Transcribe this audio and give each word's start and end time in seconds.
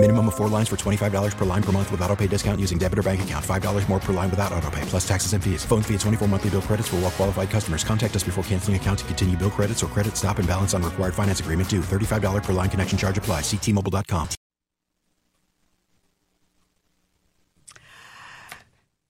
Minimum 0.00 0.28
of 0.28 0.36
four 0.36 0.48
lines 0.48 0.68
for 0.68 0.76
$25 0.76 1.36
per 1.36 1.44
line 1.44 1.62
per 1.62 1.72
month 1.72 1.90
with 1.90 2.00
auto 2.02 2.14
pay 2.14 2.28
discount 2.28 2.60
using 2.60 2.78
debit 2.78 3.00
or 3.00 3.02
bank 3.02 3.20
account. 3.22 3.44
$5 3.44 3.88
more 3.88 3.98
per 3.98 4.12
line 4.12 4.30
without 4.30 4.52
auto 4.52 4.70
pay, 4.70 4.82
plus 4.82 5.06
taxes 5.06 5.32
and 5.32 5.42
fees. 5.42 5.64
Phone 5.64 5.82
fee 5.82 5.94
at 5.94 6.00
24 6.00 6.28
monthly 6.28 6.50
bill 6.50 6.62
credits 6.62 6.86
for 6.86 6.96
all 6.96 7.02
well 7.02 7.10
qualified 7.10 7.50
customers. 7.50 7.82
Contact 7.82 8.14
us 8.14 8.22
before 8.22 8.44
canceling 8.44 8.76
account 8.76 9.00
to 9.00 9.04
continue 9.06 9.36
bill 9.36 9.50
credits 9.50 9.82
or 9.82 9.88
credit 9.88 10.16
stop 10.16 10.38
and 10.38 10.46
balance 10.46 10.72
on 10.72 10.84
required 10.84 11.14
finance 11.14 11.40
agreement 11.40 11.68
due. 11.68 11.80
$35 11.80 12.44
per 12.44 12.52
line 12.52 12.70
connection 12.70 12.96
charge 12.96 13.18
apply. 13.18 13.40
Ctmobile.com. 13.40 14.28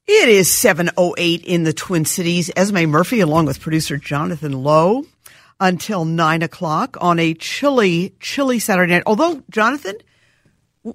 It 0.06 0.30
is 0.30 0.48
7.08 0.48 1.44
in 1.44 1.64
the 1.64 1.74
Twin 1.74 2.06
Cities. 2.06 2.50
Esme 2.56 2.86
Murphy 2.86 3.20
along 3.20 3.44
with 3.44 3.60
producer 3.60 3.98
Jonathan 3.98 4.52
Lowe 4.52 5.04
until 5.60 6.06
9 6.06 6.40
o'clock 6.40 6.96
on 6.98 7.18
a 7.18 7.34
chilly, 7.34 8.14
chilly 8.20 8.58
Saturday 8.58 8.94
night. 8.94 9.02
Although, 9.04 9.42
Jonathan, 9.50 9.96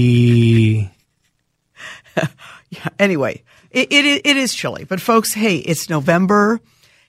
yeah, 2.16 2.90
anyway, 3.00 3.44
it, 3.72 3.92
it, 3.92 4.26
it 4.26 4.38
is 4.38 4.54
chilly. 4.54 4.86
But, 4.86 5.02
folks, 5.02 5.34
hey, 5.34 5.58
it's 5.58 5.90
November. 5.90 6.60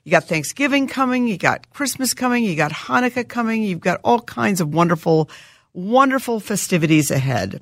You 0.05 0.11
got 0.11 0.25
Thanksgiving 0.25 0.87
coming. 0.87 1.27
You 1.29 1.39
got 1.39 1.71
Christmas 1.71 2.13
coming. 2.13 2.45
You 2.45 2.57
got 2.57 2.73
Hanukkah 2.73 3.27
coming. 3.27 3.63
You've 3.63 3.81
got 3.81 4.01
all 4.05 4.21
kinds 4.21 4.61
of 4.61 4.75
wonderful 4.75 5.31
wonderful 5.73 6.41
festivities 6.41 7.11
ahead. 7.11 7.61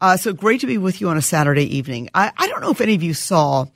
Uh, 0.00 0.16
so 0.16 0.32
great 0.32 0.60
to 0.60 0.66
be 0.66 0.78
with 0.78 1.00
you 1.00 1.08
on 1.08 1.16
a 1.16 1.22
Saturday 1.22 1.76
evening. 1.76 2.08
I, 2.14 2.32
I 2.36 2.46
don't 2.46 2.60
know 2.60 2.70
if 2.70 2.80
any 2.80 2.94
of 2.94 3.02
you 3.02 3.12
saw 3.12 3.66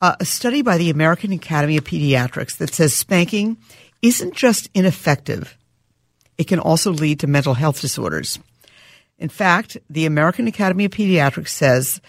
uh, 0.00 0.14
a 0.20 0.24
study 0.24 0.62
by 0.62 0.78
the 0.78 0.90
American 0.90 1.32
Academy 1.32 1.76
of 1.76 1.84
Pediatrics 1.84 2.58
that 2.58 2.74
says 2.74 2.94
spanking 2.94 3.56
isn't 4.04 4.34
just 4.34 4.68
ineffective, 4.74 5.56
it 6.36 6.44
can 6.44 6.58
also 6.58 6.92
lead 6.92 7.18
to 7.20 7.26
mental 7.26 7.54
health 7.54 7.80
disorders. 7.80 8.38
In 9.18 9.30
fact, 9.30 9.78
the 9.88 10.04
American 10.04 10.46
Academy 10.46 10.84
of 10.84 10.90
Pediatrics 10.90 11.48
says 11.48 12.02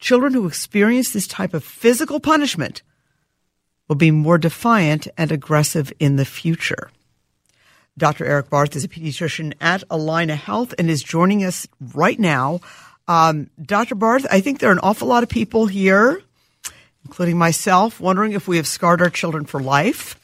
children 0.00 0.32
who 0.32 0.48
experience 0.48 1.12
this 1.12 1.28
type 1.28 1.54
of 1.54 1.62
physical 1.62 2.18
punishment 2.18 2.82
will 3.86 3.94
be 3.94 4.10
more 4.10 4.36
defiant 4.36 5.06
and 5.16 5.30
aggressive 5.30 5.92
in 6.00 6.16
the 6.16 6.24
future. 6.24 6.90
Dr. 7.96 8.24
Eric 8.24 8.50
Barth 8.50 8.74
is 8.74 8.82
a 8.82 8.88
pediatrician 8.88 9.54
at 9.60 9.88
Allina 9.88 10.34
Health 10.34 10.74
and 10.76 10.90
is 10.90 11.02
joining 11.04 11.44
us 11.44 11.68
right 11.94 12.18
now. 12.18 12.60
Um, 13.06 13.48
Dr. 13.62 13.94
Barth, 13.94 14.26
I 14.30 14.40
think 14.40 14.58
there 14.58 14.70
are 14.70 14.72
an 14.72 14.80
awful 14.80 15.06
lot 15.06 15.22
of 15.22 15.28
people 15.28 15.66
here, 15.66 16.20
including 17.04 17.38
myself, 17.38 18.00
wondering 18.00 18.32
if 18.32 18.48
we 18.48 18.56
have 18.56 18.66
scarred 18.66 19.00
our 19.00 19.10
children 19.10 19.44
for 19.44 19.60
life. 19.60 20.18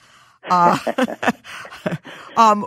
Uh, 0.48 0.78
um, 2.37 2.64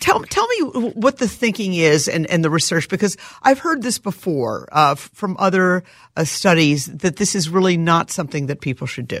tell 0.00 0.22
tell 0.24 0.46
me 0.48 0.90
what 0.94 1.18
the 1.18 1.28
thinking 1.28 1.74
is 1.74 2.08
and, 2.08 2.26
and 2.26 2.44
the 2.44 2.50
research 2.50 2.88
because 2.88 3.16
I've 3.42 3.58
heard 3.58 3.82
this 3.82 3.98
before 3.98 4.68
uh, 4.72 4.94
from 4.94 5.36
other 5.38 5.84
uh, 6.16 6.24
studies 6.24 6.86
that 6.86 7.16
this 7.16 7.34
is 7.34 7.48
really 7.48 7.76
not 7.76 8.10
something 8.10 8.46
that 8.46 8.60
people 8.60 8.86
should 8.86 9.08
do. 9.08 9.20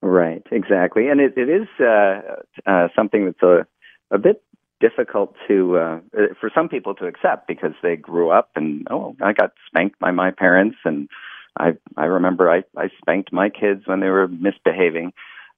Right, 0.00 0.42
exactly, 0.50 1.08
and 1.08 1.20
it, 1.20 1.34
it 1.36 1.48
is 1.48 1.68
uh, 1.78 2.20
uh, 2.66 2.88
something 2.96 3.26
that's 3.26 3.42
a 3.42 3.66
a 4.10 4.18
bit 4.18 4.42
difficult 4.80 5.36
to 5.46 5.78
uh, 5.78 6.00
for 6.40 6.50
some 6.52 6.68
people 6.68 6.94
to 6.96 7.06
accept 7.06 7.46
because 7.46 7.72
they 7.82 7.94
grew 7.96 8.30
up 8.30 8.50
and 8.56 8.86
oh 8.90 9.16
I 9.22 9.32
got 9.32 9.52
spanked 9.68 9.98
by 10.00 10.10
my 10.10 10.32
parents 10.32 10.76
and 10.84 11.08
I 11.56 11.74
I 11.96 12.06
remember 12.06 12.50
I 12.50 12.64
I 12.76 12.88
spanked 12.98 13.32
my 13.32 13.48
kids 13.48 13.82
when 13.86 14.00
they 14.00 14.08
were 14.08 14.26
misbehaving. 14.26 15.12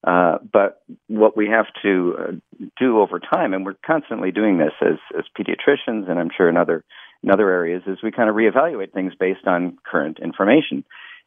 Uh, 0.07 0.37
but 0.53 0.83
what 1.09 1.37
we 1.37 1.49
have 1.49 1.67
to 1.83 2.15
uh, 2.19 2.67
do 2.79 3.01
over 3.01 3.19
time, 3.19 3.55
and 3.55 3.65
we're 3.65 3.77
constantly 3.87 4.31
doing 4.31 4.59
this 4.59 4.73
as 4.83 4.99
as 5.17 5.25
pediatricians, 5.39 6.11
and 6.11 6.19
I'm 6.19 6.31
sure 6.37 6.49
in 6.49 6.57
other 6.57 6.85
in 7.23 7.31
other 7.31 7.51
areas, 7.51 7.83
is 7.87 7.99
we 8.03 8.13
kind 8.13 8.29
of 8.29 8.37
reevaluate 8.37 8.93
things 8.93 9.15
based 9.19 9.47
on 9.47 9.79
current 9.85 10.19
information. 10.23 10.85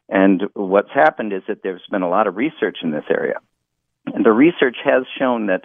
And 0.08 0.44
what's 0.54 0.92
happened 0.94 1.32
is 1.32 1.42
that 1.48 1.62
there's 1.62 1.82
been 1.90 2.02
a 2.02 2.08
lot 2.08 2.28
of 2.28 2.36
research 2.36 2.78
in 2.82 2.92
this 2.92 3.04
area, 3.10 3.40
and 4.06 4.24
the 4.24 4.32
research 4.32 4.76
has 4.84 5.04
shown 5.18 5.46
that 5.46 5.64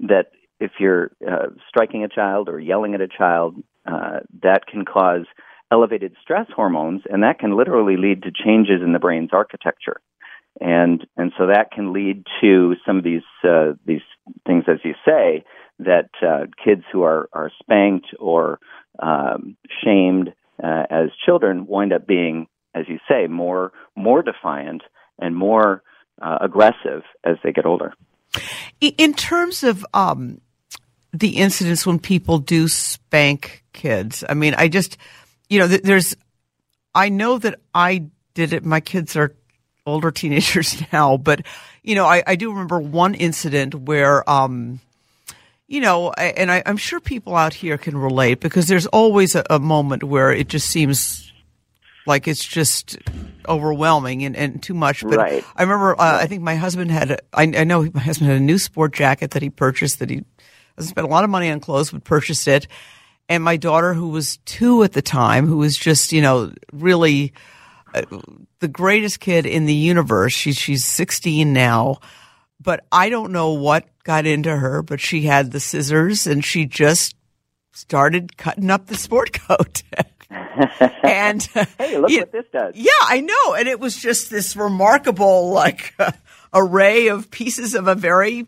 that 0.00 0.26
if 0.60 0.72
you're 0.78 1.10
uh, 1.28 1.48
striking 1.68 2.04
a 2.04 2.08
child 2.08 2.48
or 2.48 2.60
yelling 2.60 2.94
at 2.94 3.00
a 3.00 3.08
child, 3.08 3.56
uh, 3.86 4.20
that 4.42 4.66
can 4.66 4.84
cause 4.84 5.26
elevated 5.72 6.14
stress 6.22 6.46
hormones, 6.54 7.02
and 7.10 7.24
that 7.24 7.40
can 7.40 7.56
literally 7.56 7.96
lead 7.96 8.22
to 8.22 8.30
changes 8.30 8.82
in 8.82 8.92
the 8.92 9.00
brain's 9.00 9.30
architecture. 9.32 10.00
And 10.60 11.06
and 11.16 11.32
so 11.38 11.46
that 11.46 11.70
can 11.72 11.92
lead 11.92 12.24
to 12.40 12.74
some 12.86 12.98
of 12.98 13.04
these 13.04 13.22
uh, 13.42 13.72
these 13.86 14.02
things, 14.46 14.64
as 14.68 14.78
you 14.84 14.94
say, 15.04 15.44
that 15.78 16.10
uh, 16.22 16.46
kids 16.62 16.82
who 16.92 17.02
are 17.02 17.28
are 17.32 17.50
spanked 17.60 18.08
or 18.18 18.58
um, 18.98 19.56
shamed 19.82 20.32
uh, 20.62 20.84
as 20.90 21.08
children 21.24 21.66
wind 21.66 21.92
up 21.92 22.06
being, 22.06 22.46
as 22.74 22.84
you 22.88 22.98
say, 23.08 23.26
more 23.26 23.72
more 23.96 24.22
defiant 24.22 24.82
and 25.18 25.34
more 25.34 25.82
uh, 26.20 26.38
aggressive 26.40 27.02
as 27.24 27.36
they 27.42 27.52
get 27.52 27.66
older. 27.66 27.94
In 28.80 29.14
terms 29.14 29.62
of 29.62 29.86
um, 29.94 30.40
the 31.12 31.36
incidents 31.36 31.86
when 31.86 31.98
people 31.98 32.38
do 32.38 32.68
spank 32.68 33.64
kids. 33.72 34.24
I 34.28 34.34
mean, 34.34 34.54
I 34.56 34.68
just, 34.68 34.96
you 35.48 35.58
know, 35.58 35.66
there's, 35.66 36.16
I 36.94 37.08
know 37.10 37.38
that 37.38 37.60
I 37.74 38.06
did 38.34 38.52
it. 38.52 38.64
My 38.64 38.80
kids 38.80 39.16
are 39.16 39.34
older 39.86 40.10
teenagers 40.10 40.82
now, 40.92 41.16
but, 41.16 41.42
you 41.82 41.94
know, 41.94 42.06
I, 42.06 42.22
I 42.26 42.36
do 42.36 42.50
remember 42.50 42.80
one 42.80 43.14
incident 43.14 43.74
where, 43.74 44.28
um, 44.28 44.80
you 45.66 45.80
know, 45.80 46.12
and 46.12 46.50
I, 46.50 46.58
am 46.66 46.76
sure 46.76 47.00
people 47.00 47.34
out 47.34 47.54
here 47.54 47.78
can 47.78 47.96
relate 47.96 48.40
because 48.40 48.66
there's 48.66 48.86
always 48.86 49.34
a, 49.34 49.44
a, 49.48 49.58
moment 49.58 50.04
where 50.04 50.30
it 50.30 50.48
just 50.48 50.68
seems 50.68 51.32
like 52.06 52.28
it's 52.28 52.44
just 52.44 52.98
overwhelming 53.48 54.24
and, 54.24 54.36
and 54.36 54.62
too 54.62 54.74
much. 54.74 55.02
But 55.02 55.16
right. 55.16 55.44
I 55.56 55.62
remember, 55.62 55.98
uh, 55.98 56.18
I 56.20 56.26
think 56.26 56.42
my 56.42 56.56
husband 56.56 56.90
had, 56.90 57.12
a, 57.12 57.18
I, 57.32 57.44
I 57.44 57.64
know 57.64 57.88
my 57.94 58.00
husband 58.00 58.30
had 58.30 58.36
a 58.36 58.44
new 58.44 58.58
sport 58.58 58.92
jacket 58.92 59.30
that 59.30 59.42
he 59.42 59.50
purchased 59.50 59.98
that 60.00 60.10
he 60.10 60.24
spent 60.78 61.06
a 61.06 61.10
lot 61.10 61.24
of 61.24 61.30
money 61.30 61.50
on 61.50 61.60
clothes, 61.60 61.90
but 61.90 62.04
purchased 62.04 62.46
it. 62.48 62.66
And 63.28 63.42
my 63.42 63.56
daughter, 63.56 63.94
who 63.94 64.08
was 64.08 64.38
two 64.44 64.82
at 64.82 64.92
the 64.92 65.02
time, 65.02 65.46
who 65.46 65.56
was 65.56 65.76
just, 65.76 66.12
you 66.12 66.20
know, 66.20 66.52
really 66.72 67.32
the 68.60 68.68
greatest 68.68 69.20
kid 69.20 69.46
in 69.46 69.66
the 69.66 69.74
universe. 69.74 70.32
She's 70.32 70.56
she's 70.56 70.84
16 70.84 71.52
now, 71.52 71.98
but 72.60 72.84
I 72.90 73.08
don't 73.08 73.32
know 73.32 73.52
what 73.52 73.86
got 74.04 74.26
into 74.26 74.56
her, 74.56 74.82
but 74.82 75.00
she 75.00 75.22
had 75.22 75.50
the 75.50 75.60
scissors 75.60 76.26
and 76.26 76.44
she 76.44 76.66
just 76.66 77.14
started 77.72 78.36
cutting 78.36 78.70
up 78.70 78.86
the 78.86 78.96
sport 78.96 79.32
coat. 79.48 79.82
and 81.02 81.42
hey, 81.42 81.98
look 81.98 82.10
what 82.10 82.32
this 82.32 82.46
does. 82.52 82.74
Yeah, 82.74 82.90
I 83.02 83.20
know. 83.20 83.54
And 83.54 83.68
it 83.68 83.78
was 83.78 83.96
just 83.96 84.30
this 84.30 84.56
remarkable, 84.56 85.50
like, 85.50 85.94
uh, 85.98 86.12
array 86.54 87.08
of 87.08 87.30
pieces 87.30 87.74
of 87.74 87.86
a 87.86 87.94
very 87.94 88.46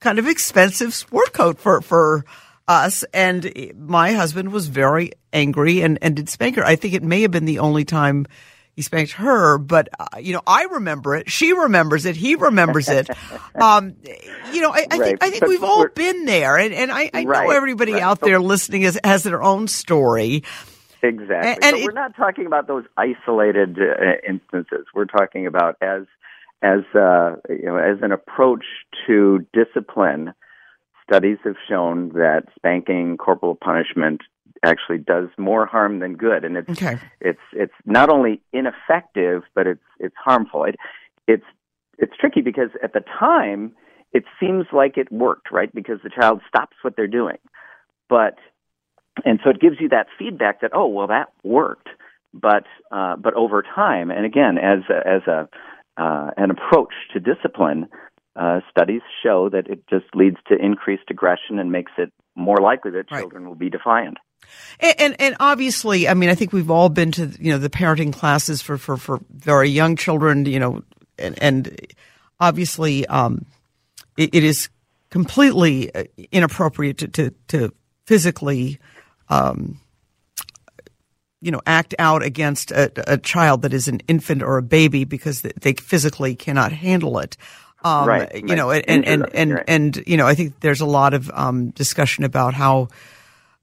kind 0.00 0.18
of 0.18 0.26
expensive 0.26 0.94
sport 0.94 1.32
coat 1.32 1.58
for 1.58 1.80
for 1.80 2.24
us. 2.68 3.04
And 3.14 3.72
my 3.76 4.12
husband 4.12 4.52
was 4.52 4.68
very 4.68 5.12
angry 5.32 5.82
and, 5.82 5.98
and 6.02 6.16
did 6.16 6.28
spank 6.28 6.56
her. 6.56 6.64
I 6.64 6.76
think 6.76 6.94
it 6.94 7.02
may 7.02 7.22
have 7.22 7.30
been 7.30 7.44
the 7.44 7.60
only 7.60 7.84
time 7.84 8.26
he 8.76 8.82
spanked 8.82 9.12
her, 9.12 9.56
but 9.56 9.88
uh, 9.98 10.18
you 10.18 10.34
know, 10.34 10.42
I 10.46 10.64
remember 10.64 11.16
it. 11.16 11.30
She 11.30 11.54
remembers 11.54 12.04
it. 12.04 12.14
He 12.14 12.34
remembers 12.34 12.90
it. 12.90 13.08
um, 13.54 13.96
you 14.52 14.60
know, 14.60 14.70
I, 14.70 14.86
I 14.90 14.98
right. 14.98 15.02
think 15.02 15.24
I 15.24 15.30
think 15.30 15.46
we've 15.46 15.64
all 15.64 15.88
been 15.88 16.26
there, 16.26 16.58
and, 16.58 16.74
and 16.74 16.92
I, 16.92 17.10
I 17.14 17.24
right. 17.24 17.46
know 17.46 17.50
everybody 17.52 17.94
right. 17.94 18.02
out 18.02 18.20
there 18.20 18.38
listening 18.38 18.82
has, 18.82 18.98
has 19.02 19.22
their 19.22 19.42
own 19.42 19.66
story. 19.66 20.44
Exactly. 21.02 21.52
And, 21.52 21.64
and 21.64 21.76
it, 21.78 21.84
we're 21.84 21.92
not 21.92 22.16
talking 22.16 22.44
about 22.44 22.66
those 22.66 22.84
isolated 22.98 23.78
uh, 23.78 24.28
instances. 24.28 24.86
We're 24.94 25.06
talking 25.06 25.46
about 25.46 25.76
as 25.80 26.02
as 26.60 26.80
uh, 26.94 27.36
you 27.48 27.64
know 27.64 27.76
as 27.76 27.98
an 28.02 28.12
approach 28.12 28.64
to 29.06 29.46
discipline. 29.54 30.34
Studies 31.08 31.38
have 31.44 31.56
shown 31.68 32.10
that 32.10 32.44
spanking, 32.56 33.16
corporal 33.16 33.54
punishment, 33.54 34.22
actually 34.64 34.98
does 34.98 35.28
more 35.38 35.66
harm 35.66 36.00
than 36.00 36.16
good, 36.16 36.44
and 36.44 36.56
it's 36.56 36.70
okay. 36.70 36.98
it's 37.20 37.40
it's 37.52 37.74
not 37.84 38.08
only 38.08 38.40
ineffective, 38.52 39.42
but 39.54 39.66
it's 39.66 39.84
it's 39.98 40.16
harmful. 40.16 40.64
It, 40.64 40.76
it's 41.26 41.44
it's 41.98 42.12
tricky 42.18 42.40
because 42.40 42.70
at 42.82 42.92
the 42.92 43.02
time 43.18 43.72
it 44.12 44.24
seems 44.40 44.66
like 44.72 44.96
it 44.96 45.10
worked, 45.12 45.50
right? 45.50 45.72
Because 45.74 45.98
the 46.02 46.10
child 46.10 46.40
stops 46.48 46.76
what 46.82 46.94
they're 46.96 47.06
doing, 47.06 47.38
but 48.08 48.36
and 49.24 49.40
so 49.44 49.50
it 49.50 49.60
gives 49.60 49.76
you 49.80 49.88
that 49.90 50.06
feedback 50.18 50.60
that 50.60 50.72
oh 50.74 50.86
well 50.86 51.06
that 51.06 51.32
worked, 51.42 51.88
but 52.34 52.64
uh, 52.90 53.16
but 53.16 53.34
over 53.34 53.62
time, 53.62 54.10
and 54.10 54.24
again 54.24 54.58
as 54.58 54.80
a, 54.90 55.08
as 55.08 55.22
a 55.26 55.48
uh, 55.96 56.30
an 56.36 56.50
approach 56.50 56.92
to 57.12 57.20
discipline, 57.20 57.88
uh, 58.36 58.60
studies 58.70 59.02
show 59.22 59.48
that 59.48 59.66
it 59.68 59.86
just 59.88 60.06
leads 60.14 60.36
to 60.48 60.54
increased 60.56 61.04
aggression 61.10 61.58
and 61.58 61.72
makes 61.72 61.92
it 61.98 62.12
more 62.34 62.58
likely 62.58 62.90
that 62.92 63.10
Right. 63.10 63.20
children 63.20 63.46
will 63.48 63.54
be 63.54 63.70
defiant. 63.70 64.18
And, 64.78 64.94
and 65.00 65.16
and 65.18 65.36
obviously, 65.40 66.06
I 66.08 66.14
mean, 66.14 66.28
I 66.28 66.34
think 66.34 66.52
we've 66.52 66.70
all 66.70 66.88
been 66.88 67.10
to 67.12 67.32
you 67.40 67.50
know 67.50 67.58
the 67.58 67.70
parenting 67.70 68.12
classes 68.12 68.60
for 68.62 68.76
for, 68.78 68.96
for 68.96 69.20
very 69.30 69.70
young 69.70 69.96
children, 69.96 70.44
you 70.44 70.60
know, 70.60 70.82
and, 71.18 71.42
and 71.42 71.76
obviously, 72.38 73.06
um, 73.06 73.46
it, 74.16 74.34
it 74.34 74.44
is 74.44 74.68
completely 75.10 75.92
uh, 75.94 76.04
inappropriate 76.30 76.98
to 76.98 77.08
to, 77.08 77.30
to 77.48 77.72
physically, 78.06 78.78
um, 79.30 79.80
you 81.40 81.50
know, 81.50 81.62
act 81.66 81.94
out 81.98 82.22
against 82.22 82.70
a, 82.70 82.92
a 83.10 83.16
child 83.18 83.62
that 83.62 83.72
is 83.72 83.88
an 83.88 84.00
infant 84.06 84.42
or 84.42 84.58
a 84.58 84.62
baby 84.62 85.04
because 85.04 85.40
they 85.42 85.72
physically 85.72 86.36
cannot 86.36 86.72
handle 86.72 87.18
it. 87.18 87.36
Um, 87.86 88.08
Right, 88.08 88.34
You 88.34 88.40
right. 88.48 88.56
know, 88.56 88.70
and 88.70 89.06
and 89.06 89.28
and, 89.34 89.52
right. 89.54 89.64
and 89.68 90.02
you 90.06 90.16
know, 90.16 90.26
I 90.26 90.34
think 90.34 90.60
there's 90.60 90.80
a 90.80 90.86
lot 90.86 91.14
of 91.14 91.30
um, 91.32 91.70
discussion 91.70 92.24
about 92.24 92.54
how 92.54 92.88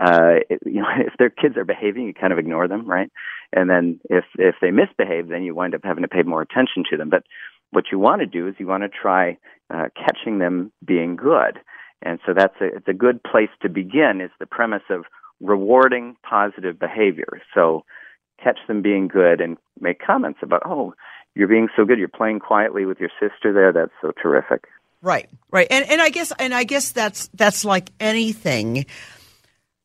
uh, 0.00 0.34
you 0.64 0.80
know, 0.80 0.88
if 0.98 1.14
their 1.18 1.30
kids 1.30 1.56
are 1.56 1.64
behaving, 1.64 2.06
you 2.06 2.14
kind 2.14 2.32
of 2.32 2.38
ignore 2.38 2.68
them, 2.68 2.86
right? 2.88 3.10
And 3.52 3.68
then 3.68 4.00
if 4.08 4.24
if 4.38 4.56
they 4.60 4.70
misbehave, 4.70 5.28
then 5.28 5.42
you 5.42 5.54
wind 5.54 5.74
up 5.74 5.82
having 5.84 6.02
to 6.02 6.08
pay 6.08 6.22
more 6.22 6.42
attention 6.42 6.84
to 6.90 6.96
them. 6.96 7.10
But 7.10 7.24
what 7.70 7.84
you 7.90 7.98
want 7.98 8.20
to 8.20 8.26
do 8.26 8.48
is 8.48 8.54
you 8.58 8.66
want 8.66 8.82
to 8.82 8.88
try 8.88 9.38
uh, 9.72 9.88
catching 9.94 10.38
them 10.38 10.72
being 10.84 11.16
good. 11.16 11.58
And 12.02 12.18
so 12.24 12.32
that's 12.34 12.54
a 12.60 12.76
it's 12.76 12.88
a 12.88 12.94
good 12.94 13.22
place 13.22 13.50
to 13.62 13.68
begin. 13.68 14.20
Is 14.20 14.30
the 14.38 14.46
premise 14.46 14.82
of 14.90 15.04
rewarding 15.40 16.16
positive 16.28 16.78
behavior. 16.78 17.40
So 17.54 17.84
catch 18.42 18.58
them 18.68 18.82
being 18.82 19.08
good 19.08 19.40
and 19.40 19.56
make 19.80 20.04
comments 20.04 20.40
about, 20.42 20.62
oh, 20.64 20.94
you're 21.34 21.48
being 21.48 21.68
so 21.76 21.84
good. 21.84 21.98
You're 21.98 22.08
playing 22.08 22.40
quietly 22.40 22.84
with 22.84 22.98
your 23.00 23.10
sister 23.20 23.52
there. 23.52 23.72
That's 23.72 23.92
so 24.00 24.12
terrific. 24.22 24.64
Right, 25.02 25.30
right, 25.50 25.66
and 25.70 25.88
and 25.88 25.98
I 25.98 26.10
guess 26.10 26.30
and 26.38 26.52
I 26.52 26.64
guess 26.64 26.92
that's 26.92 27.30
that's 27.32 27.64
like 27.64 27.90
anything. 28.00 28.84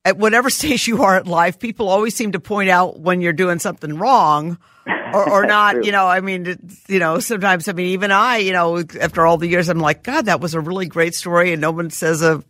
At 0.05 0.17
whatever 0.17 0.49
stage 0.51 0.87
you 0.87 1.03
are 1.03 1.15
at 1.15 1.27
life, 1.27 1.59
people 1.59 1.89
always 1.89 2.15
seem 2.15 2.31
to 2.33 2.39
point 2.39 2.69
out 2.69 2.99
when 2.99 3.19
you're 3.19 3.33
doing 3.33 3.59
something 3.59 3.97
wrong, 3.97 4.57
or, 4.87 5.29
or 5.29 5.45
not. 5.47 5.83
You 5.83 5.91
know, 5.91 6.07
I 6.07 6.21
mean, 6.21 6.57
you 6.87 6.99
know, 6.99 7.19
sometimes 7.19 7.67
I 7.67 7.73
mean, 7.73 7.87
even 7.87 8.11
I, 8.11 8.37
you 8.37 8.53
know, 8.53 8.83
after 9.01 9.25
all 9.25 9.37
the 9.37 9.47
years, 9.47 9.67
I'm 9.67 9.79
like, 9.79 10.03
God, 10.03 10.25
that 10.25 10.39
was 10.39 10.53
a 10.53 10.61
really 10.61 10.85
great 10.87 11.15
story, 11.15 11.51
and 11.51 11.61
no 11.61 11.71
one 11.71 11.89
says 11.89 12.21
a 12.21 12.43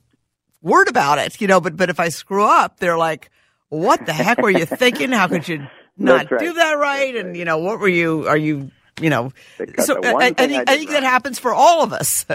word 0.62 0.90
about 0.90 1.18
it. 1.18 1.40
You 1.42 1.48
know, 1.48 1.62
but 1.62 1.78
but 1.78 1.90
if 1.90 2.00
I 2.00 2.10
screw 2.10 2.46
up, 2.46 2.80
they're 2.80 2.98
like, 2.98 3.32
what 3.70 4.06
the 4.06 4.14
heck 4.14 4.40
were 4.42 4.50
you 4.50 4.66
thinking? 4.66 5.12
How 5.12 5.28
could 5.28 5.48
you 5.48 5.66
not 5.98 6.30
right. 6.30 6.40
do 6.40 6.54
that 6.54 6.74
right? 6.74 7.16
And 7.16 7.38
you 7.38 7.46
know, 7.46 7.60
what 7.60 7.80
were 7.80 7.88
you? 7.88 8.28
Are 8.28 8.38
you? 8.38 8.72
You 9.02 9.10
know, 9.10 9.34
so 9.80 10.02
I, 10.02 10.28
I 10.28 10.32
think 10.32 10.70
I 10.70 10.74
I 10.74 10.78
think 10.78 10.90
that 10.92 11.04
happens 11.04 11.38
for 11.38 11.54
all 11.54 11.84
of 11.84 11.92
us. 11.92 12.26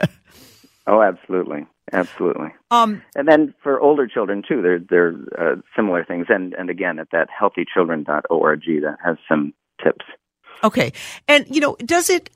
Oh, 0.87 1.01
absolutely, 1.01 1.67
absolutely. 1.93 2.55
um, 2.71 3.03
And 3.15 3.27
then 3.29 3.55
for 3.63 3.81
older 3.81 4.07
children 4.07 4.43
too, 4.47 4.63
there 4.63 4.79
there 4.79 5.15
are 5.39 5.53
uh, 5.53 5.57
similar 5.77 6.05
things. 6.05 6.27
And 6.29 6.55
and 6.55 6.71
again, 6.71 6.99
at 6.99 7.11
that 7.13 7.29
healthychildren.org, 7.31 8.63
that 8.83 8.97
has 9.05 9.17
some 9.29 9.53
tips. 9.83 10.05
Okay. 10.63 10.93
And, 11.27 11.47
you 11.49 11.61
know, 11.61 11.77
does 11.85 12.11
it, 12.11 12.31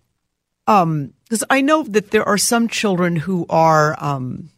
um, 0.67 1.13
because 1.25 1.45
I 1.51 1.61
know 1.61 1.83
that 1.83 2.11
there 2.11 2.27
are 2.27 2.39
some 2.39 2.69
children 2.69 3.17
who 3.17 3.45
are, 3.51 3.97
um, 4.03 4.49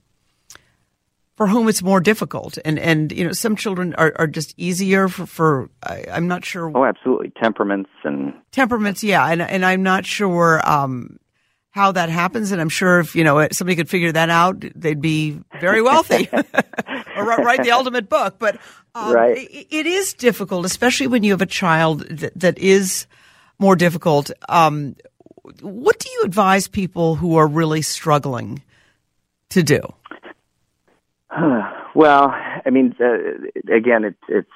for 1.37 1.49
whom 1.49 1.69
it's 1.69 1.83
more 1.83 2.01
difficult. 2.01 2.59
And, 2.65 2.79
and, 2.79 3.11
you 3.13 3.25
know, 3.25 3.33
some 3.33 3.57
children 3.57 3.95
are, 3.97 4.13
are 4.17 4.29
just 4.29 4.55
easier 4.57 5.09
for, 5.09 5.27
for 5.27 5.71
I, 5.83 6.05
I'm 6.13 6.29
not 6.29 6.45
sure, 6.45 6.71
Oh, 6.75 6.85
absolutely. 6.85 7.33
Temperaments 7.43 7.91
and 8.05 8.35
temperaments. 8.53 9.03
Yeah. 9.03 9.27
And, 9.27 9.43
and 9.43 9.65
I'm 9.65 9.83
not 9.83 10.07
sure, 10.07 10.61
um, 10.65 11.19
how 11.77 11.93
that 11.93 12.09
happens. 12.09 12.53
And 12.53 12.61
I'm 12.61 12.71
sure 12.71 13.01
if, 13.01 13.15
you 13.15 13.23
know, 13.23 13.47
somebody 13.53 13.77
could 13.77 13.91
figure 13.91 14.11
that 14.11 14.31
out, 14.31 14.65
they'd 14.75 15.01
be 15.01 15.39
very 15.61 15.83
wealthy 15.83 16.29
or 17.17 17.25
write 17.25 17.63
the 17.63 17.71
ultimate 17.71 18.09
book. 18.09 18.39
But, 18.39 18.59
um, 18.95 19.15
Right. 19.15 19.37
it, 19.37 19.67
it 19.71 19.87
is 19.87 20.15
difficult, 20.15 20.65
especially 20.65 21.07
when 21.07 21.23
you 21.23 21.33
have 21.33 21.43
a 21.43 21.47
child 21.47 22.01
that, 22.09 22.33
that 22.41 22.59
is 22.59 23.07
more 23.59 23.77
difficult. 23.77 24.31
Um, 24.49 24.97
what 25.61 25.99
do 25.99 26.09
you 26.11 26.23
advise 26.25 26.67
people 26.67 27.15
who 27.17 27.37
are 27.37 27.47
really 27.47 27.83
struggling 27.83 28.63
to 29.51 29.63
do? 29.63 29.81
well, 31.95 32.31
I 32.31 32.71
mean, 32.71 32.97
uh, 32.99 33.75
again, 33.75 34.05
it, 34.05 34.17
it's 34.29 34.49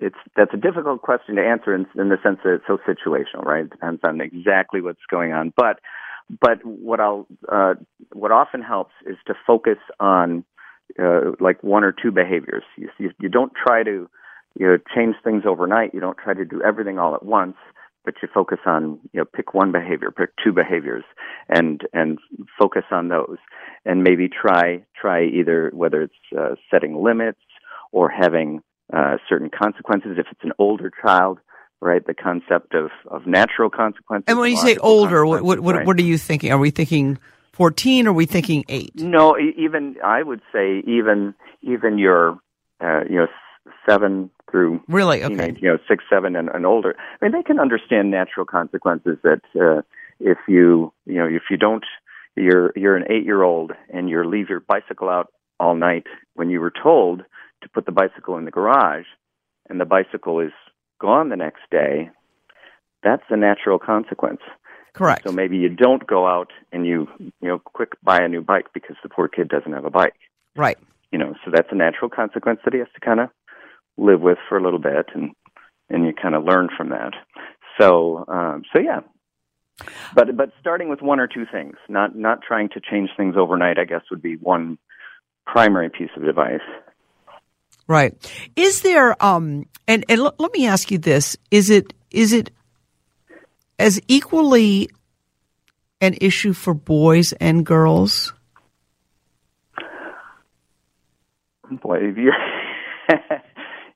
it's 0.00 0.16
that's 0.36 0.52
a 0.52 0.56
difficult 0.56 1.02
question 1.02 1.36
to 1.36 1.42
answer 1.42 1.74
in, 1.74 1.86
in 1.96 2.08
the 2.08 2.18
sense 2.22 2.38
that 2.44 2.54
it's 2.54 2.66
so 2.66 2.78
situational, 2.86 3.44
right? 3.44 3.64
It 3.64 3.70
depends 3.70 4.00
on 4.04 4.20
exactly 4.20 4.80
what's 4.80 5.04
going 5.10 5.32
on. 5.32 5.52
But 5.56 5.80
but 6.30 6.64
what 6.64 7.00
I'll 7.00 7.26
uh, 7.50 7.74
what 8.12 8.32
often 8.32 8.62
helps 8.62 8.92
is 9.06 9.16
to 9.26 9.34
focus 9.46 9.78
on 10.00 10.44
uh, 10.98 11.32
like 11.40 11.62
one 11.62 11.84
or 11.84 11.92
two 11.92 12.10
behaviors. 12.10 12.64
You, 12.76 12.88
you 12.98 13.10
you 13.20 13.28
don't 13.28 13.52
try 13.54 13.82
to 13.82 14.08
you 14.58 14.66
know 14.66 14.78
change 14.94 15.16
things 15.22 15.44
overnight. 15.46 15.94
You 15.94 16.00
don't 16.00 16.18
try 16.18 16.34
to 16.34 16.44
do 16.44 16.62
everything 16.62 16.98
all 16.98 17.14
at 17.14 17.24
once. 17.24 17.56
But 18.04 18.16
you 18.20 18.28
focus 18.32 18.58
on 18.66 19.00
you 19.12 19.20
know 19.20 19.24
pick 19.24 19.54
one 19.54 19.72
behavior, 19.72 20.10
pick 20.10 20.30
two 20.42 20.52
behaviors, 20.52 21.04
and 21.48 21.82
and 21.92 22.18
focus 22.58 22.84
on 22.90 23.08
those, 23.08 23.38
and 23.86 24.02
maybe 24.02 24.28
try 24.28 24.84
try 25.00 25.24
either 25.24 25.70
whether 25.72 26.02
it's 26.02 26.14
uh, 26.38 26.54
setting 26.70 27.02
limits 27.02 27.40
or 27.92 28.10
having 28.10 28.60
uh, 28.92 29.16
certain 29.28 29.50
consequences. 29.50 30.18
If 30.18 30.26
it's 30.30 30.44
an 30.44 30.52
older 30.58 30.90
child, 31.02 31.38
right, 31.84 32.04
the 32.04 32.14
concept 32.14 32.74
of, 32.74 32.90
of 33.08 33.26
natural 33.26 33.70
consequences. 33.70 34.24
And 34.26 34.38
when 34.38 34.50
you 34.50 34.56
say 34.56 34.76
older, 34.78 35.24
what, 35.24 35.42
what, 35.42 35.60
what, 35.60 35.76
right? 35.76 35.86
what 35.86 35.98
are 35.98 36.02
you 36.02 36.18
thinking? 36.18 36.50
Are 36.50 36.58
we 36.58 36.70
thinking 36.70 37.18
14? 37.52 38.06
Or 38.06 38.10
are 38.10 38.12
we 38.12 38.26
thinking 38.26 38.64
8? 38.68 38.96
No, 38.96 39.36
even 39.38 39.96
I 40.02 40.22
would 40.22 40.40
say 40.52 40.82
even 40.86 41.34
even 41.62 41.98
your 41.98 42.38
uh, 42.80 43.04
you 43.08 43.16
know 43.16 43.26
seven 43.88 44.30
through 44.50 44.80
Really? 44.88 45.22
Okay. 45.22 45.34
teenage, 45.34 45.58
you 45.60 45.68
know 45.68 45.78
six, 45.88 46.04
seven, 46.10 46.34
and, 46.36 46.48
and 46.48 46.66
older. 46.66 46.94
I 46.98 47.24
mean, 47.24 47.32
they 47.32 47.42
can 47.42 47.60
understand 47.60 48.10
natural 48.10 48.46
consequences 48.46 49.18
that 49.22 49.42
uh, 49.54 49.82
if 50.20 50.38
you 50.48 50.92
you 51.06 51.16
know 51.16 51.26
if 51.26 51.42
you 51.50 51.56
don't 51.56 51.84
you're 52.36 52.72
you're 52.74 52.96
an 52.96 53.04
eight 53.10 53.24
year 53.24 53.42
old 53.42 53.72
and 53.92 54.08
you 54.08 54.24
leave 54.24 54.48
your 54.48 54.60
bicycle 54.60 55.08
out 55.08 55.32
all 55.60 55.74
night 55.74 56.06
when 56.34 56.50
you 56.50 56.60
were 56.60 56.72
told 56.82 57.22
to 57.62 57.68
put 57.68 57.86
the 57.86 57.92
bicycle 57.92 58.36
in 58.36 58.44
the 58.44 58.50
garage 58.50 59.06
and 59.68 59.80
the 59.80 59.84
bicycle 59.84 60.40
is 60.40 60.52
gone 61.04 61.28
the 61.28 61.36
next 61.36 61.60
day, 61.70 62.08
that's 63.02 63.24
a 63.28 63.36
natural 63.36 63.78
consequence. 63.78 64.40
Correct. 64.94 65.24
So 65.26 65.32
maybe 65.32 65.58
you 65.58 65.68
don't 65.68 66.06
go 66.06 66.26
out 66.26 66.50
and 66.72 66.86
you, 66.86 67.06
you 67.18 67.48
know, 67.48 67.58
quick 67.58 67.90
buy 68.02 68.22
a 68.22 68.28
new 68.28 68.40
bike 68.40 68.68
because 68.72 68.96
the 69.02 69.10
poor 69.10 69.28
kid 69.28 69.48
doesn't 69.48 69.72
have 69.72 69.84
a 69.84 69.90
bike. 69.90 70.14
Right. 70.56 70.78
You 71.12 71.18
know, 71.18 71.34
so 71.44 71.50
that's 71.52 71.68
a 71.70 71.74
natural 71.74 72.08
consequence 72.08 72.60
that 72.64 72.72
he 72.72 72.78
has 72.78 72.88
to 72.94 73.00
kind 73.00 73.20
of 73.20 73.28
live 73.98 74.22
with 74.22 74.38
for 74.48 74.56
a 74.56 74.62
little 74.62 74.78
bit 74.78 75.06
and 75.14 75.32
and 75.90 76.06
you 76.06 76.12
kind 76.14 76.34
of 76.34 76.44
learn 76.44 76.68
from 76.74 76.88
that. 76.88 77.12
So 77.78 78.24
um 78.28 78.62
so 78.72 78.78
yeah. 78.78 79.00
But 80.14 80.36
but 80.36 80.52
starting 80.60 80.88
with 80.88 81.02
one 81.02 81.20
or 81.20 81.26
two 81.26 81.44
things, 81.52 81.76
not 81.88 82.16
not 82.16 82.38
trying 82.40 82.70
to 82.70 82.80
change 82.80 83.10
things 83.16 83.34
overnight, 83.36 83.78
I 83.78 83.84
guess 83.84 84.02
would 84.10 84.22
be 84.22 84.36
one 84.36 84.78
primary 85.46 85.90
piece 85.90 86.14
of 86.16 86.22
advice. 86.22 86.66
Right. 87.86 88.14
Is 88.56 88.82
there 88.82 89.22
um 89.22 89.66
and 89.86 90.04
and 90.08 90.20
l- 90.20 90.34
let 90.38 90.52
me 90.52 90.66
ask 90.66 90.90
you 90.90 90.98
this, 90.98 91.36
is 91.50 91.70
it 91.70 91.92
is 92.10 92.32
it 92.32 92.50
as 93.78 94.00
equally 94.08 94.88
an 96.00 96.14
issue 96.20 96.52
for 96.52 96.74
boys 96.74 97.32
and 97.34 97.64
girls? 97.66 98.32
Boy, 101.82 101.98
if 101.98 102.16
you're 102.16 102.32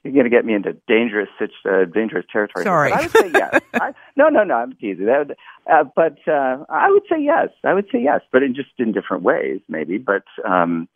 you're 0.04 0.12
going 0.12 0.24
to 0.24 0.30
get 0.30 0.44
me 0.44 0.54
into 0.54 0.74
dangerous 0.86 1.28
uh, 1.40 1.84
dangerous 1.92 2.24
territory. 2.32 2.64
Sorry. 2.64 2.90
But 2.90 2.98
I 2.98 3.02
would 3.02 3.10
say 3.10 3.30
yes. 3.32 3.60
I, 3.74 3.92
no, 4.16 4.28
no, 4.28 4.42
no. 4.44 4.54
I'm 4.54 4.72
teasing. 4.74 5.06
That 5.06 5.28
would, 5.28 5.36
uh, 5.70 5.84
but 5.94 6.18
uh, 6.26 6.64
I 6.68 6.90
would 6.90 7.02
say 7.10 7.20
yes. 7.20 7.48
I 7.64 7.74
would 7.74 7.86
say 7.92 8.00
yes, 8.02 8.20
but 8.32 8.42
in 8.42 8.54
just 8.54 8.70
in 8.78 8.92
different 8.92 9.22
ways, 9.22 9.60
maybe. 9.68 9.98
But 9.98 10.24
um, 10.46 10.88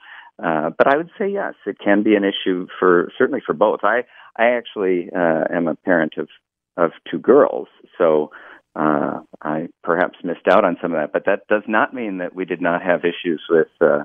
uh, 0.42 0.70
but 0.76 0.86
I 0.86 0.96
would 0.96 1.10
say 1.18 1.28
yes. 1.28 1.54
It 1.66 1.78
can 1.82 2.02
be 2.02 2.14
an 2.14 2.24
issue 2.24 2.66
for 2.78 3.10
certainly 3.18 3.40
for 3.44 3.54
both. 3.54 3.80
I 3.82 4.04
I 4.36 4.50
actually 4.56 5.08
uh, 5.14 5.44
am 5.50 5.68
a 5.68 5.74
parent 5.74 6.14
of 6.18 6.28
of 6.76 6.92
two 7.10 7.18
girls, 7.18 7.68
so 7.98 8.30
uh, 8.74 9.20
I 9.42 9.68
perhaps 9.82 10.18
missed 10.24 10.48
out 10.50 10.64
on 10.64 10.76
some 10.80 10.92
of 10.92 11.00
that. 11.00 11.12
But 11.12 11.26
that 11.26 11.46
does 11.48 11.64
not 11.68 11.92
mean 11.92 12.18
that 12.18 12.34
we 12.34 12.44
did 12.44 12.60
not 12.62 12.82
have 12.82 13.00
issues 13.04 13.42
with 13.50 13.68
uh, 13.80 14.04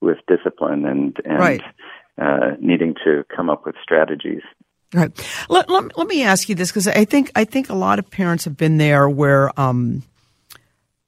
with 0.00 0.18
discipline 0.26 0.84
and 0.84 1.16
and 1.24 1.38
Right. 1.38 1.62
uh, 2.20 2.56
needing 2.60 2.94
to 3.04 3.24
come 3.34 3.50
up 3.50 3.64
with 3.66 3.76
strategies. 3.82 4.42
Right. 4.94 5.12
Let, 5.50 5.68
let, 5.68 5.98
let 5.98 6.06
me 6.06 6.22
ask 6.22 6.48
you 6.48 6.54
this 6.54 6.70
because 6.70 6.88
I 6.88 7.04
think 7.04 7.30
I 7.36 7.44
think 7.44 7.68
a 7.68 7.74
lot 7.74 7.98
of 7.98 8.10
parents 8.10 8.44
have 8.44 8.56
been 8.56 8.78
there 8.78 9.08
where 9.08 9.58
um, 9.60 10.02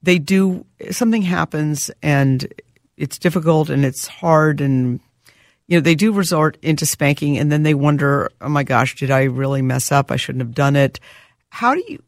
they 0.03 0.19
do 0.19 0.67
something 0.91 1.23
happens 1.23 1.91
and 2.03 2.53
it's 3.01 3.19
difficult 3.19 3.71
and 3.71 3.85
it's 3.85 4.07
hard 4.07 4.61
and 4.61 5.01
you 5.67 5.77
know 5.77 5.81
they 5.81 5.95
do 5.95 6.13
resort 6.13 6.59
into 6.63 6.85
spanking 6.85 7.39
and 7.39 7.51
then 7.51 7.63
they 7.63 7.75
wonder 7.75 8.31
oh 8.41 8.49
my 8.49 8.63
gosh 8.63 8.95
did 8.97 9.11
I 9.11 9.25
really 9.25 9.63
mess 9.63 9.91
up 9.91 10.11
I 10.11 10.17
shouldn't 10.17 10.43
have 10.43 10.55
done 10.55 10.77
it. 10.77 11.01
How 11.49 11.75
do 11.75 11.83
you 11.89 11.99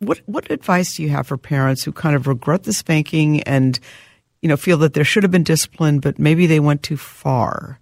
what 0.00 0.20
what 0.26 0.50
advice 0.50 0.96
do 0.96 1.02
you 1.02 1.08
have 1.10 1.26
for 1.26 1.36
parents 1.38 1.82
who 1.84 1.92
kind 1.92 2.14
of 2.16 2.26
regret 2.26 2.64
the 2.64 2.72
spanking 2.72 3.42
and 3.44 3.78
you 4.42 4.48
know 4.48 4.56
feel 4.56 4.76
that 4.78 4.92
there 4.94 5.04
should 5.04 5.22
have 5.24 5.32
been 5.32 5.44
discipline 5.44 6.00
but 6.00 6.18
maybe 6.18 6.46
they 6.46 6.60
went 6.60 6.82
too 6.82 6.96
far? 6.98 7.80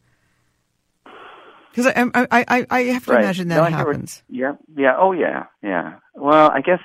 Because 1.74 1.86
I, 1.86 2.04
I 2.14 2.44
I 2.48 2.66
I 2.70 2.80
have 2.92 3.06
to 3.06 3.12
Right. 3.12 3.24
imagine 3.24 3.48
that 3.48 3.56
No, 3.56 3.62
I 3.64 3.70
hear 3.70 3.78
what- 3.78 3.86
happens. 3.96 4.22
Yeah, 4.28 4.52
yeah, 4.76 4.94
oh 4.98 5.12
yeah, 5.12 5.44
yeah. 5.62 5.94
Well, 6.14 6.50
I 6.50 6.60
guess, 6.60 6.80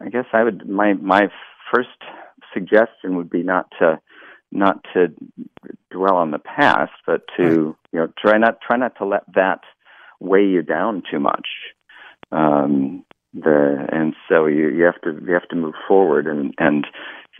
I 0.00 0.10
guess 0.10 0.26
I 0.34 0.44
would. 0.44 0.68
My 0.68 0.92
my 0.94 1.28
first 1.74 1.88
suggestion 2.52 3.16
would 3.16 3.30
be 3.30 3.42
not 3.42 3.66
to 3.80 3.98
not 4.52 4.84
to 4.94 5.08
dwell 5.90 6.16
on 6.16 6.30
the 6.30 6.38
past, 6.38 6.92
but 7.06 7.22
to 7.36 7.76
you 7.92 7.98
know 7.98 8.08
try 8.18 8.38
not 8.38 8.60
try 8.60 8.76
not 8.76 8.96
to 8.98 9.06
let 9.06 9.22
that 9.34 9.60
weigh 10.20 10.46
you 10.46 10.62
down 10.62 11.02
too 11.10 11.20
much. 11.20 11.48
Um, 12.32 13.04
the 13.32 13.86
and 13.90 14.14
so 14.28 14.46
you 14.46 14.68
you 14.68 14.84
have 14.84 15.00
to 15.02 15.24
you 15.26 15.32
have 15.34 15.48
to 15.48 15.56
move 15.56 15.74
forward 15.86 16.26
and 16.26 16.54
and 16.58 16.86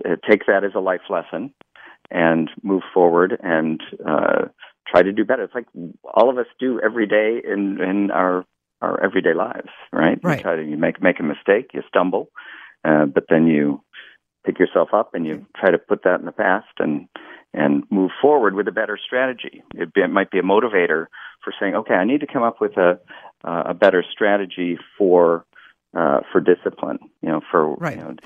uh, 0.04 0.16
take 0.28 0.46
that 0.46 0.64
as 0.64 0.72
a 0.74 0.80
life 0.80 1.08
lesson 1.08 1.52
and 2.10 2.50
move 2.62 2.82
forward 2.92 3.38
and 3.42 3.80
uh, 4.06 4.46
try 4.86 5.02
to 5.02 5.12
do 5.12 5.24
better. 5.24 5.44
It's 5.44 5.54
like 5.54 5.66
all 6.12 6.30
of 6.30 6.38
us 6.38 6.46
do 6.58 6.80
every 6.84 7.06
day 7.06 7.40
in 7.44 7.80
in 7.80 8.10
our 8.10 8.44
our 8.80 9.02
everyday 9.02 9.34
lives, 9.34 9.70
right? 9.92 10.18
Right. 10.22 10.38
You 10.38 10.42
try 10.42 10.56
to 10.56 10.64
you 10.64 10.76
make 10.76 11.00
make 11.02 11.20
a 11.20 11.22
mistake, 11.22 11.70
you 11.72 11.82
stumble, 11.88 12.28
uh, 12.84 13.06
but 13.06 13.24
then 13.28 13.46
you 13.46 13.82
pick 14.44 14.58
yourself 14.58 14.90
up 14.92 15.14
and 15.14 15.26
you 15.26 15.46
try 15.56 15.70
to 15.70 15.78
put 15.78 16.02
that 16.04 16.20
in 16.20 16.26
the 16.26 16.32
past 16.32 16.66
and 16.78 17.08
and 17.52 17.84
move 17.90 18.10
forward 18.20 18.54
with 18.54 18.66
a 18.66 18.72
better 18.72 18.98
strategy. 19.04 19.62
It, 19.76 19.94
be, 19.94 20.00
it 20.00 20.10
might 20.10 20.32
be 20.32 20.40
a 20.40 20.42
motivator 20.42 21.06
for 21.44 21.52
saying, 21.60 21.76
okay, 21.76 21.94
I 21.94 22.04
need 22.04 22.20
to 22.20 22.26
come 22.26 22.42
up 22.42 22.60
with 22.60 22.76
a 22.76 22.98
uh, 23.44 23.62
a 23.66 23.74
better 23.74 24.04
strategy 24.10 24.78
for 24.98 25.44
uh, 25.96 26.20
for 26.32 26.40
discipline. 26.40 26.98
You 27.22 27.28
know, 27.30 27.40
for 27.50 27.74
Right. 27.76 27.96
You 27.98 28.02
know, 28.04 28.16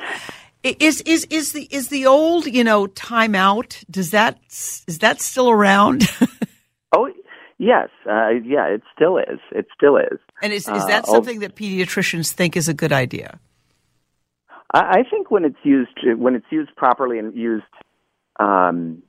Is 0.63 1.01
is 1.03 1.27
is 1.31 1.53
the 1.53 1.69
is 1.71 1.89
the 1.89 2.07
old 2.07 2.47
you 2.47 2.65
know 2.65 2.87
timeout? 2.87 3.85
Does 3.91 4.11
that 4.11 4.39
is 4.49 4.99
that 5.01 5.21
still 5.21 5.51
around? 5.51 6.09
oh, 6.97 7.11
yes, 7.59 7.89
uh, 8.11 8.31
yeah, 8.45 8.67
it 8.67 8.83
still 8.95 9.19
is. 9.19 9.41
It 9.53 9.67
still 9.77 9.97
is. 9.97 10.19
and 10.43 10.53
is 10.53 10.63
is 10.63 10.69
Uh, 10.69 10.87
that 10.87 11.07
something 11.07 11.41
that 11.41 11.55
pediatricians 11.55 12.33
think 12.33 12.57
is 12.57 12.69
a 12.69 12.75
good 12.75 12.93
idea? 12.93 13.39
I, 14.73 14.81
I 15.01 15.03
think 15.11 15.31
when 15.31 15.45
it's 15.45 15.59
used 15.63 15.91
when 16.19 16.35
it's 16.35 16.47
used 16.51 16.75
properly 16.77 17.19
and 17.19 17.35
used, 17.37 17.65
um, 18.41 19.03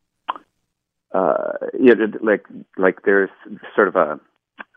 uh, 1.13 1.53
you 1.79 1.95
know, 1.95 2.05
like 2.21 2.45
like 2.77 2.99
there's 3.03 3.29
sort 3.75 3.87
of 3.87 3.95
a 3.95 4.19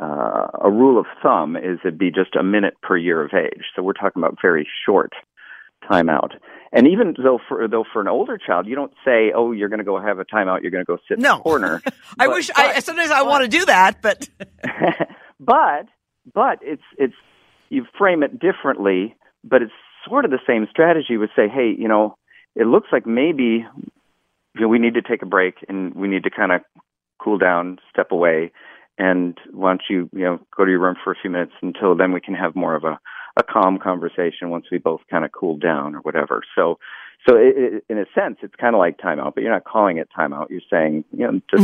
uh, 0.01 0.49
a 0.62 0.71
rule 0.71 0.99
of 0.99 1.07
thumb 1.23 1.57
is 1.57 1.79
it'd 1.85 1.99
be 1.99 2.11
just 2.11 2.35
a 2.37 2.43
minute 2.43 2.75
per 2.83 2.97
year 2.97 3.23
of 3.25 3.33
age. 3.35 3.65
So 3.75 3.83
we're 3.83 3.93
talking 3.93 4.23
about 4.23 4.39
very 4.41 4.67
short 4.87 5.12
timeout. 5.91 6.31
And 6.73 6.87
even 6.89 7.15
though 7.23 7.39
for 7.49 7.67
though 7.69 7.85
for 7.93 8.01
an 8.01 8.09
older 8.09 8.39
child, 8.39 8.67
you 8.67 8.75
don't 8.75 8.93
say, 9.05 9.33
"Oh, 9.35 9.53
you're 9.53 9.69
going 9.69 9.79
to 9.81 9.85
go 9.85 10.01
have 10.01 10.19
a 10.19 10.25
timeout. 10.25 10.62
You're 10.62 10.71
going 10.71 10.85
to 10.85 10.91
go 10.91 10.99
sit 11.09 11.19
in 11.19 11.23
the 11.23 11.37
corner." 11.37 11.83
I 12.19 12.27
But- 12.27 12.31
wish 12.35 12.51
I 12.55 12.75
but- 12.75 12.85
sometimes 12.85 13.11
I 13.11 13.23
want 13.23 13.43
to 13.43 13.49
do 13.49 13.65
that, 13.67 14.01
but 14.01 14.29
but 15.41 15.87
but 16.33 16.59
it's 16.62 16.83
it's 16.97 17.15
you 17.69 17.85
frame 17.99 18.23
it 18.23 18.39
differently, 18.39 19.17
but 19.45 19.61
it's 19.62 19.73
sort 20.09 20.25
of 20.25 20.31
the 20.31 20.41
same 20.47 20.67
strategy. 20.71 21.17
Would 21.17 21.31
say, 21.37 21.49
hey, 21.49 21.75
you 21.77 21.89
know, 21.89 22.17
it 22.55 22.67
looks 22.67 22.89
like 22.93 23.07
maybe 23.07 23.67
you 24.55 24.61
know, 24.61 24.69
we 24.69 24.79
need 24.79 24.95
to 24.95 25.03
take 25.03 25.23
a 25.23 25.27
break 25.27 25.57
and 25.69 25.95
we 25.95 26.09
need 26.09 26.25
to 26.25 26.31
kind 26.31 26.53
of 26.53 26.63
cool 27.23 27.39
down, 27.39 27.79
step 27.91 28.11
away, 28.11 28.53
and 28.99 29.39
why 29.53 29.71
don't 29.71 29.83
you 29.89 30.09
you 30.13 30.25
know 30.25 30.39
go 30.57 30.65
to 30.65 30.71
your 30.71 30.81
room 30.81 30.97
for 31.03 31.13
a 31.13 31.17
few 31.21 31.31
minutes 31.31 31.53
until 31.63 31.97
then 31.97 32.13
we 32.13 32.21
can 32.21 32.35
have 32.35 32.55
more 32.55 32.75
of 32.75 32.85
a 32.85 32.99
a 33.37 33.43
calm 33.43 33.79
conversation 33.79 34.51
once 34.51 34.67
we 34.71 34.77
both 34.77 35.01
kind 35.11 35.25
of 35.25 35.33
cool 35.33 35.57
down 35.57 35.95
or 35.95 36.01
whatever. 36.01 36.43
So. 36.55 36.79
So, 37.29 37.37
it, 37.37 37.55
it, 37.57 37.85
in 37.89 37.99
a 37.99 38.05
sense, 38.17 38.39
it's 38.43 38.57
kind 38.57 38.75
of 38.75 38.81
like 38.81 38.99
timeout, 38.99 39.37
but 39.37 39.45
you're 39.45 39.53
not 39.53 39.63
calling 39.63 39.99
it 39.99 40.09
timeout. 40.11 40.51
You're 40.51 40.61
saying, 40.69 41.05
you 41.13 41.25
know, 41.25 41.41
just 41.49 41.63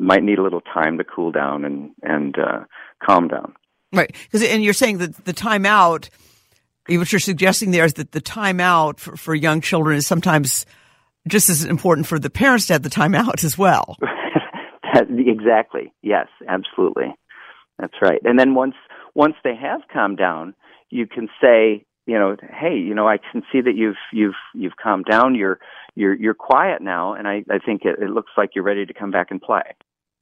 might 0.00 0.24
need 0.24 0.38
a 0.38 0.42
little 0.42 0.62
time 0.62 0.98
to 0.98 1.04
cool 1.04 1.30
down 1.30 1.64
and 1.64 1.90
and 2.02 2.36
uh, 2.36 2.64
calm 3.00 3.28
down. 3.28 3.54
right 3.92 4.10
because 4.24 4.42
and 4.42 4.64
you're 4.64 4.72
saying 4.72 4.98
that 4.98 5.24
the 5.24 5.32
timeout. 5.32 6.08
What 6.98 7.12
you're 7.12 7.20
suggesting 7.20 7.70
there 7.70 7.84
is 7.84 7.94
that 7.94 8.12
the 8.12 8.20
timeout 8.20 8.98
for, 8.98 9.16
for 9.16 9.34
young 9.34 9.60
children 9.60 9.96
is 9.96 10.06
sometimes 10.06 10.66
just 11.28 11.48
as 11.50 11.64
important 11.64 12.06
for 12.06 12.18
the 12.18 12.30
parents 12.30 12.66
to 12.66 12.72
have 12.74 12.82
the 12.82 12.90
timeout 12.90 13.44
as 13.44 13.56
well. 13.58 13.96
Exactly. 15.08 15.92
Yes, 16.02 16.26
absolutely. 16.48 17.14
That's 17.78 17.94
right. 18.02 18.20
And 18.24 18.38
then 18.38 18.54
once 18.54 18.74
once 19.14 19.34
they 19.44 19.54
have 19.54 19.82
calmed 19.92 20.18
down, 20.18 20.54
you 20.90 21.06
can 21.06 21.28
say, 21.40 21.84
you 22.06 22.18
know, 22.18 22.36
hey, 22.52 22.76
you 22.76 22.94
know, 22.94 23.08
I 23.08 23.18
can 23.18 23.42
see 23.52 23.60
that 23.60 23.76
you've 23.76 23.96
you've 24.12 24.34
you've 24.54 24.76
calmed 24.82 25.06
down. 25.08 25.34
You're 25.36 25.60
you're 25.94 26.14
you're 26.14 26.34
quiet 26.34 26.82
now, 26.82 27.14
and 27.14 27.28
I 27.28 27.44
I 27.50 27.58
think 27.64 27.82
it, 27.84 27.98
it 28.02 28.10
looks 28.10 28.32
like 28.36 28.50
you're 28.54 28.64
ready 28.64 28.84
to 28.84 28.92
come 28.92 29.10
back 29.10 29.30
and 29.30 29.40
play. 29.40 29.62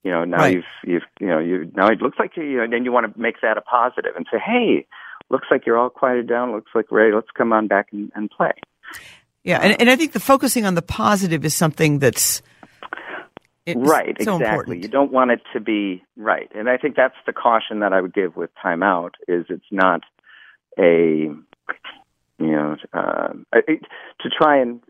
You 0.04 0.10
know, 0.12 0.24
now 0.24 0.38
Right. 0.38 0.54
you've 0.56 0.64
you've 0.84 1.02
you 1.20 1.26
know 1.28 1.38
you 1.38 1.70
now 1.74 1.88
it 1.88 2.00
looks 2.02 2.18
like 2.18 2.32
you, 2.36 2.44
you 2.44 2.56
know, 2.58 2.66
then 2.70 2.84
you 2.84 2.92
want 2.92 3.12
to 3.12 3.20
make 3.20 3.36
that 3.42 3.56
a 3.56 3.62
positive 3.62 4.12
and 4.16 4.26
say, 4.30 4.38
hey, 4.38 4.86
looks 5.30 5.46
like 5.50 5.66
you're 5.66 5.78
all 5.78 5.90
quieted 5.90 6.28
down. 6.28 6.52
Looks 6.52 6.72
like 6.74 6.90
ready. 6.90 7.12
Let's 7.12 7.30
come 7.36 7.52
on 7.52 7.68
back 7.68 7.88
and, 7.92 8.10
and 8.14 8.30
play. 8.30 8.52
Yeah, 9.44 9.58
and, 9.58 9.80
and 9.80 9.90
I 9.90 9.96
think 9.96 10.12
the 10.12 10.20
focusing 10.20 10.64
on 10.64 10.74
the 10.74 10.82
positive 10.82 11.44
is 11.44 11.54
something 11.54 11.98
that's 11.98 12.42
it's 13.68 13.78
right 13.78 14.16
so 14.22 14.36
exactly 14.36 14.48
important. 14.48 14.82
you 14.82 14.88
don't 14.88 15.12
want 15.12 15.30
it 15.30 15.40
to 15.52 15.60
be 15.60 16.02
right 16.16 16.50
and 16.54 16.70
i 16.70 16.78
think 16.78 16.96
that's 16.96 17.16
the 17.26 17.34
caution 17.34 17.80
that 17.80 17.92
i 17.92 18.00
would 18.00 18.14
give 18.14 18.34
with 18.34 18.48
timeout 18.64 19.10
is 19.26 19.44
it's 19.50 19.70
not 19.70 20.00
a 20.78 21.28
you 22.38 22.52
know 22.52 22.76
uh, 22.94 23.28
it, 23.52 23.82
to 24.20 24.30
try 24.30 24.58
and 24.58 24.80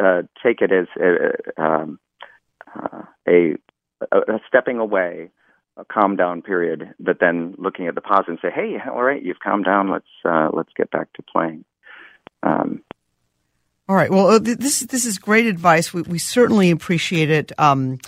uh, 0.00 0.22
take 0.42 0.60
it 0.60 0.70
as 0.70 0.86
a, 1.00 1.60
um, 1.62 1.98
uh, 2.76 3.02
a, 3.28 3.56
a 4.12 4.38
stepping 4.46 4.78
away 4.78 5.30
a 5.80 5.84
calm 5.84 6.14
down 6.16 6.42
period 6.42 6.94
but 7.00 7.18
then 7.20 7.54
looking 7.58 7.86
at 7.86 7.94
the 7.94 8.00
pause 8.00 8.24
and 8.28 8.38
say 8.42 8.48
hey 8.54 8.76
all 8.86 9.02
right 9.02 9.22
you've 9.22 9.40
calmed 9.40 9.64
down 9.64 9.90
let's 9.90 10.06
uh, 10.24 10.48
let's 10.52 10.70
get 10.76 10.90
back 10.90 11.12
to 11.14 11.22
playing 11.22 11.64
um, 12.42 12.82
All 13.88 13.96
right. 13.96 14.10
Well, 14.10 14.28
uh, 14.28 14.38
this 14.38 14.80
this 14.80 15.04
is 15.04 15.18
great 15.18 15.46
advice. 15.46 15.92
We, 15.92 16.02
we 16.02 16.18
certainly 16.18 16.70
appreciate 16.70 17.30
it. 17.30 17.52
Um, 17.58 17.98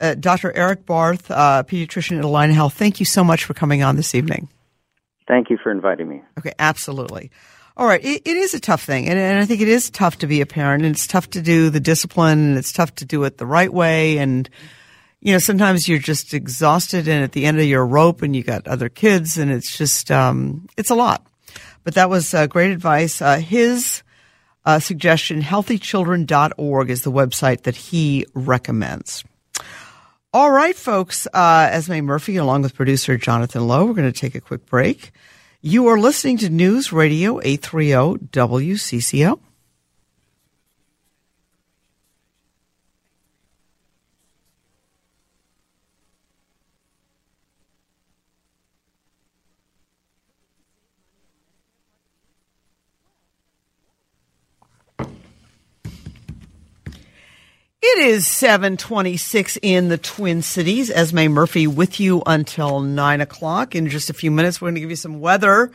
uh, 0.00 0.14
Dr. 0.14 0.52
Eric 0.52 0.86
Barth, 0.86 1.30
uh, 1.30 1.62
pediatrician 1.66 2.18
at 2.18 2.24
Allina 2.24 2.52
Health. 2.52 2.74
Thank 2.74 3.00
you 3.00 3.06
so 3.06 3.22
much 3.22 3.44
for 3.44 3.54
coming 3.54 3.82
on 3.82 3.96
this 3.96 4.14
evening. 4.14 4.48
Thank 5.26 5.50
you 5.50 5.58
for 5.62 5.70
inviting 5.70 6.08
me. 6.08 6.22
Okay, 6.38 6.52
absolutely. 6.58 7.30
All 7.76 7.86
right, 7.86 8.04
it, 8.04 8.22
it 8.24 8.36
is 8.36 8.54
a 8.54 8.60
tough 8.60 8.84
thing, 8.84 9.08
and, 9.08 9.18
and 9.18 9.38
I 9.38 9.46
think 9.46 9.60
it 9.60 9.68
is 9.68 9.90
tough 9.90 10.18
to 10.18 10.28
be 10.28 10.40
a 10.40 10.46
parent, 10.46 10.84
and 10.84 10.94
it's 10.94 11.08
tough 11.08 11.28
to 11.30 11.42
do 11.42 11.70
the 11.70 11.80
discipline, 11.80 12.38
and 12.38 12.58
it's 12.58 12.72
tough 12.72 12.94
to 12.96 13.04
do 13.04 13.24
it 13.24 13.38
the 13.38 13.46
right 13.46 13.72
way, 13.72 14.18
and 14.18 14.48
you 15.24 15.32
know 15.32 15.38
sometimes 15.38 15.88
you're 15.88 15.98
just 15.98 16.34
exhausted, 16.34 17.08
and 17.08 17.24
at 17.24 17.32
the 17.32 17.46
end 17.46 17.58
of 17.58 17.64
your 17.64 17.84
rope, 17.84 18.20
and 18.20 18.36
you 18.36 18.44
got 18.44 18.68
other 18.68 18.90
kids, 18.90 19.38
and 19.38 19.50
it's 19.50 19.76
just 19.76 20.10
um, 20.10 20.68
it's 20.76 20.90
a 20.90 20.94
lot. 20.94 21.26
But 21.82 21.94
that 21.94 22.10
was 22.10 22.32
uh, 22.34 22.46
great 22.46 22.70
advice. 22.70 23.22
Uh, 23.22 23.38
his 23.38 24.02
uh, 24.66 24.78
suggestion, 24.78 25.40
healthychildren.org, 25.40 26.90
is 26.90 27.02
the 27.02 27.10
website 27.10 27.62
that 27.62 27.74
he 27.74 28.26
recommends. 28.34 29.24
All 30.34 30.50
right, 30.50 30.76
folks. 30.76 31.26
Uh, 31.32 31.68
Esme 31.72 32.00
Murphy, 32.00 32.36
along 32.36 32.62
with 32.62 32.74
producer 32.74 33.16
Jonathan 33.16 33.66
Lowe, 33.66 33.86
we're 33.86 33.94
going 33.94 34.12
to 34.12 34.18
take 34.18 34.34
a 34.34 34.40
quick 34.40 34.66
break. 34.66 35.10
You 35.62 35.86
are 35.86 35.98
listening 35.98 36.36
to 36.38 36.50
News 36.50 36.92
Radio 36.92 37.40
830 37.42 38.26
WCCO. 38.28 39.40
It 57.86 57.98
is 57.98 58.26
726 58.26 59.58
in 59.60 59.90
the 59.90 59.98
Twin 59.98 60.40
Cities. 60.40 60.90
Esme 60.90 61.26
Murphy 61.28 61.66
with 61.66 62.00
you 62.00 62.22
until 62.24 62.80
9 62.80 63.20
o'clock. 63.20 63.74
In 63.74 63.90
just 63.90 64.08
a 64.08 64.14
few 64.14 64.30
minutes, 64.30 64.58
we're 64.58 64.68
going 64.68 64.76
to 64.76 64.80
give 64.80 64.88
you 64.88 64.96
some 64.96 65.20
weather. 65.20 65.70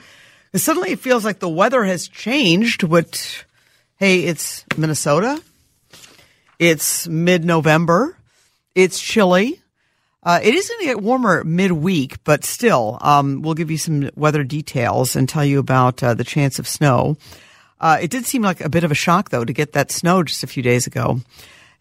Suddenly 0.56 0.92
it 0.92 1.00
feels 1.00 1.24
like 1.24 1.38
the 1.38 1.48
weather 1.48 1.84
has 1.84 2.08
changed. 2.08 2.82
What, 2.82 3.46
hey, 3.98 4.22
it's 4.22 4.66
Minnesota. 4.76 5.40
It's 6.58 7.08
mid 7.08 7.46
November. 7.46 8.18
It's 8.74 9.00
chilly. 9.00 9.62
Uh, 10.24 10.40
it 10.42 10.56
is 10.56 10.68
going 10.68 10.80
to 10.80 10.86
get 10.86 11.04
warmer 11.04 11.44
midweek, 11.44 12.24
but 12.24 12.44
still, 12.44 12.98
um, 13.02 13.44
we'll 13.44 13.54
give 13.54 13.70
you 13.70 13.78
some 13.78 14.10
weather 14.16 14.44
details 14.44 15.16
and 15.16 15.30
tell 15.30 15.46
you 15.46 15.60
about 15.60 16.02
uh, 16.02 16.16
the 16.16 16.24
chance 16.24 16.58
of 16.58 16.68
snow. 16.68 17.18
Uh, 17.80 18.00
it 18.02 18.10
did 18.10 18.26
seem 18.26 18.42
like 18.42 18.62
a 18.62 18.68
bit 18.68 18.84
of 18.84 18.92
a 18.92 18.96
shock, 18.96 19.30
though, 19.30 19.46
to 19.46 19.54
get 19.54 19.74
that 19.74 19.92
snow 19.92 20.24
just 20.24 20.44
a 20.44 20.48
few 20.48 20.64
days 20.64 20.88
ago 20.88 21.22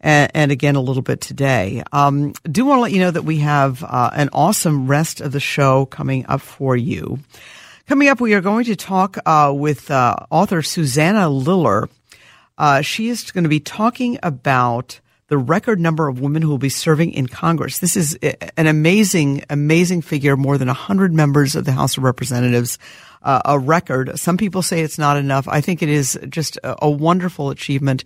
and, 0.01 0.31
and 0.35 0.53
again 0.53 0.77
a 0.77 0.81
little 0.81 1.03
bit 1.03 1.21
today. 1.21 1.83
Um, 1.93 2.33
do 2.45 2.65
want 2.65 2.79
to 2.79 2.83
let 2.83 2.93
you 2.93 3.01
know 3.01 3.11
that 3.11 3.25
we 3.25 3.39
have 3.39 3.83
uh, 3.85 4.11
an 4.15 4.31
awesome 4.33 4.87
rest 4.87 5.21
of 5.21 5.33
the 5.33 5.41
show 5.41 5.87
coming 5.87 6.27
up 6.27 6.41
for 6.41 6.77
you. 6.77 7.19
Coming 7.87 8.09
up, 8.09 8.21
we 8.21 8.35
are 8.35 8.43
going 8.43 8.67
to 8.67 8.77
talk 8.77 9.17
uh, 9.25 9.53
with 9.55 9.91
uh, 9.91 10.15
author 10.31 10.61
Susanna 10.61 11.29
Liller. 11.29 11.89
Uh, 12.59 12.83
she 12.83 13.09
is 13.09 13.31
going 13.31 13.45
to 13.45 13.49
be 13.49 13.61
talking 13.61 14.19
about 14.23 15.01
the 15.29 15.39
record 15.39 15.79
number 15.79 16.09
of 16.09 16.21
women 16.21 16.43
who 16.43 16.49
will 16.49 16.59
be 16.59 16.69
serving 16.69 17.13
in 17.13 17.27
Congress. 17.27 17.79
This 17.79 17.97
is 17.97 18.19
an 18.57 18.67
amazing, 18.67 19.45
amazing 19.49 20.03
figure. 20.03 20.37
More 20.37 20.59
than 20.59 20.69
100 20.69 21.13
members 21.15 21.55
of 21.55 21.65
the 21.65 21.73
House 21.73 21.97
of 21.97 22.03
Representatives. 22.03 22.79
Uh, 23.23 23.41
a 23.45 23.59
record. 23.59 24.19
Some 24.19 24.37
people 24.37 24.63
say 24.63 24.83
it's 24.83 24.99
not 24.99 25.17
enough. 25.17 25.49
I 25.49 25.61
think 25.61 25.83
it 25.83 25.89
is 25.89 26.19
just 26.29 26.57
a, 26.59 26.85
a 26.85 26.91
wonderful 26.91 27.51
achievement. 27.51 28.05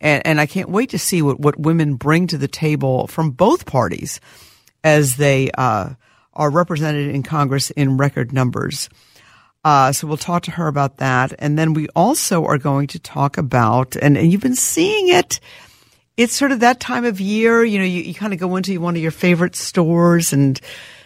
And, 0.00 0.26
and 0.26 0.40
I 0.40 0.46
can't 0.46 0.70
wait 0.70 0.90
to 0.90 0.98
see 0.98 1.22
what, 1.22 1.40
what 1.40 1.58
women 1.58 1.96
bring 1.96 2.26
to 2.28 2.38
the 2.38 2.48
table 2.48 3.06
from 3.06 3.30
both 3.30 3.66
parties 3.66 4.20
as 4.82 5.16
they 5.16 5.50
uh, 5.56 5.90
are 6.34 6.50
represented 6.50 7.14
in 7.14 7.22
Congress 7.22 7.70
in 7.70 7.96
record 7.96 8.32
numbers. 8.32 8.88
Uh, 9.64 9.92
so 9.92 10.06
we'll 10.06 10.18
talk 10.18 10.42
to 10.42 10.50
her 10.50 10.66
about 10.66 10.98
that. 10.98 11.32
And 11.38 11.58
then 11.58 11.72
we 11.72 11.88
also 11.96 12.44
are 12.44 12.58
going 12.58 12.86
to 12.88 12.98
talk 12.98 13.38
about, 13.38 13.96
and, 13.96 14.18
and 14.18 14.30
you've 14.30 14.42
been 14.42 14.56
seeing 14.56 15.08
it, 15.08 15.40
it's 16.16 16.34
sort 16.34 16.52
of 16.52 16.60
that 16.60 16.80
time 16.80 17.04
of 17.04 17.20
year, 17.20 17.64
you 17.64 17.78
know, 17.78 17.84
you, 17.84 18.02
you 18.02 18.14
kind 18.14 18.32
of 18.32 18.38
go 18.38 18.56
into 18.56 18.78
one 18.80 18.94
of 18.94 19.02
your 19.02 19.10
favorite 19.10 19.56
stores 19.56 20.32
and 20.32 20.60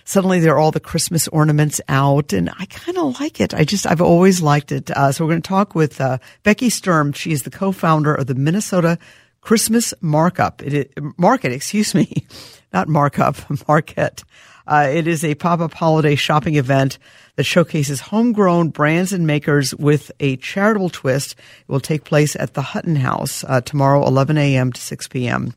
suddenly 0.08 0.40
there 0.40 0.54
are 0.54 0.58
all 0.58 0.70
the 0.70 0.80
Christmas 0.80 1.28
ornaments 1.28 1.82
out, 1.86 2.32
and 2.32 2.48
I 2.58 2.64
kind 2.66 2.96
of 2.96 3.20
like 3.20 3.40
it. 3.40 3.52
I 3.52 3.64
just 3.64 3.86
I've 3.86 4.00
always 4.00 4.40
liked 4.40 4.72
it. 4.72 4.90
Uh, 4.90 5.12
so 5.12 5.24
we're 5.24 5.32
going 5.32 5.42
to 5.42 5.48
talk 5.48 5.74
with 5.74 6.00
uh, 6.00 6.18
Becky 6.42 6.70
Sturm. 6.70 7.12
She 7.12 7.30
is 7.30 7.42
the 7.42 7.50
co-founder 7.50 8.14
of 8.14 8.26
the 8.26 8.34
Minnesota 8.34 8.98
Christmas 9.42 9.92
Markup. 10.00 10.62
It, 10.62 10.92
market, 11.18 11.52
excuse 11.52 11.94
me, 11.94 12.26
not 12.72 12.88
markup, 12.88 13.36
market. 13.68 14.24
Uh, 14.66 14.88
it 14.90 15.06
is 15.06 15.24
a 15.24 15.34
pop-up 15.34 15.72
holiday 15.74 16.14
shopping 16.14 16.56
event 16.56 16.98
that 17.36 17.44
showcases 17.44 18.00
homegrown 18.00 18.68
brands 18.68 19.12
and 19.12 19.26
makers 19.26 19.74
with 19.74 20.10
a 20.20 20.36
charitable 20.36 20.90
twist. 20.90 21.32
It 21.32 21.68
will 21.68 21.80
take 21.80 22.04
place 22.04 22.34
at 22.34 22.54
the 22.54 22.62
Hutton 22.62 22.96
House 22.96 23.44
uh, 23.44 23.60
tomorrow, 23.60 24.06
11 24.06 24.36
a.m. 24.36 24.72
to 24.72 24.80
6 24.80 25.08
p.m. 25.08 25.54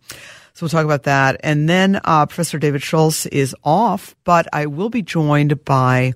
So 0.62 0.66
we'll 0.66 0.70
talk 0.70 0.86
about 0.86 1.04
that. 1.06 1.38
And 1.44 1.68
then 1.68 2.00
uh, 2.04 2.28
Professor 2.28 2.60
David 2.60 2.84
Schultz 2.84 3.26
is 3.26 3.56
off, 3.64 4.16
but 4.24 4.48
I 4.54 4.68
will 4.68 4.92
be 4.92 5.02
joined 5.02 5.66
by 5.66 6.14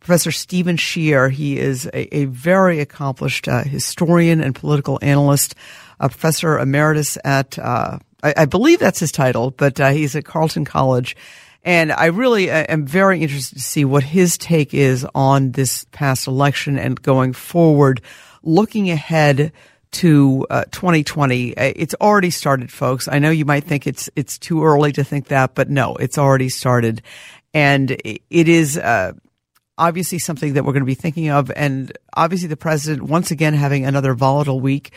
Professor 0.00 0.30
Steven 0.30 0.76
Schier. 0.76 1.30
He 1.30 1.56
is 1.56 1.86
a, 1.86 2.14
a 2.14 2.26
very 2.26 2.80
accomplished 2.80 3.48
uh, 3.48 3.62
historian 3.64 4.42
and 4.42 4.54
political 4.54 4.98
analyst, 5.00 5.54
a 5.98 6.10
professor 6.10 6.58
emeritus 6.58 7.16
at, 7.24 7.58
uh, 7.58 7.98
I, 8.22 8.34
I, 8.36 8.44
believe 8.44 8.80
that's 8.80 9.00
his 9.00 9.12
title, 9.12 9.50
but 9.50 9.80
uh, 9.80 9.88
he's 9.92 10.14
at 10.14 10.26
Carleton 10.26 10.66
College. 10.66 11.16
And 11.64 11.90
I 11.90 12.06
really 12.06 12.50
uh, 12.50 12.66
am 12.68 12.86
very 12.86 13.22
interested 13.22 13.54
to 13.54 13.62
see 13.62 13.86
what 13.86 14.02
his 14.02 14.36
take 14.36 14.74
is 14.74 15.06
on 15.14 15.52
this 15.52 15.86
past 15.92 16.26
election 16.26 16.78
and 16.78 17.00
going 17.00 17.32
forward, 17.32 18.02
looking 18.42 18.90
ahead 18.90 19.52
to 19.96 20.46
uh, 20.50 20.64
2020. 20.70 21.56
Uh, 21.56 21.72
it's 21.74 21.94
already 22.00 22.30
started, 22.30 22.70
folks. 22.70 23.08
I 23.08 23.18
know 23.18 23.30
you 23.30 23.44
might 23.44 23.64
think 23.64 23.86
it's 23.86 24.10
it's 24.16 24.38
too 24.38 24.64
early 24.64 24.92
to 24.92 25.04
think 25.04 25.28
that, 25.28 25.54
but 25.54 25.70
no, 25.70 25.96
it's 25.96 26.18
already 26.18 26.48
started, 26.48 27.02
and 27.54 27.90
it 27.90 28.48
is. 28.48 28.76
Uh, 28.78 29.12
obviously, 29.78 30.18
something 30.18 30.54
that 30.54 30.64
we're 30.64 30.72
going 30.72 30.82
to 30.82 30.86
be 30.86 30.94
thinking 30.94 31.30
of, 31.30 31.50
and 31.54 31.96
obviously, 32.14 32.48
the 32.48 32.56
president 32.56 33.02
once 33.08 33.30
again 33.30 33.54
having 33.54 33.86
another 33.86 34.14
volatile 34.14 34.60
week. 34.60 34.92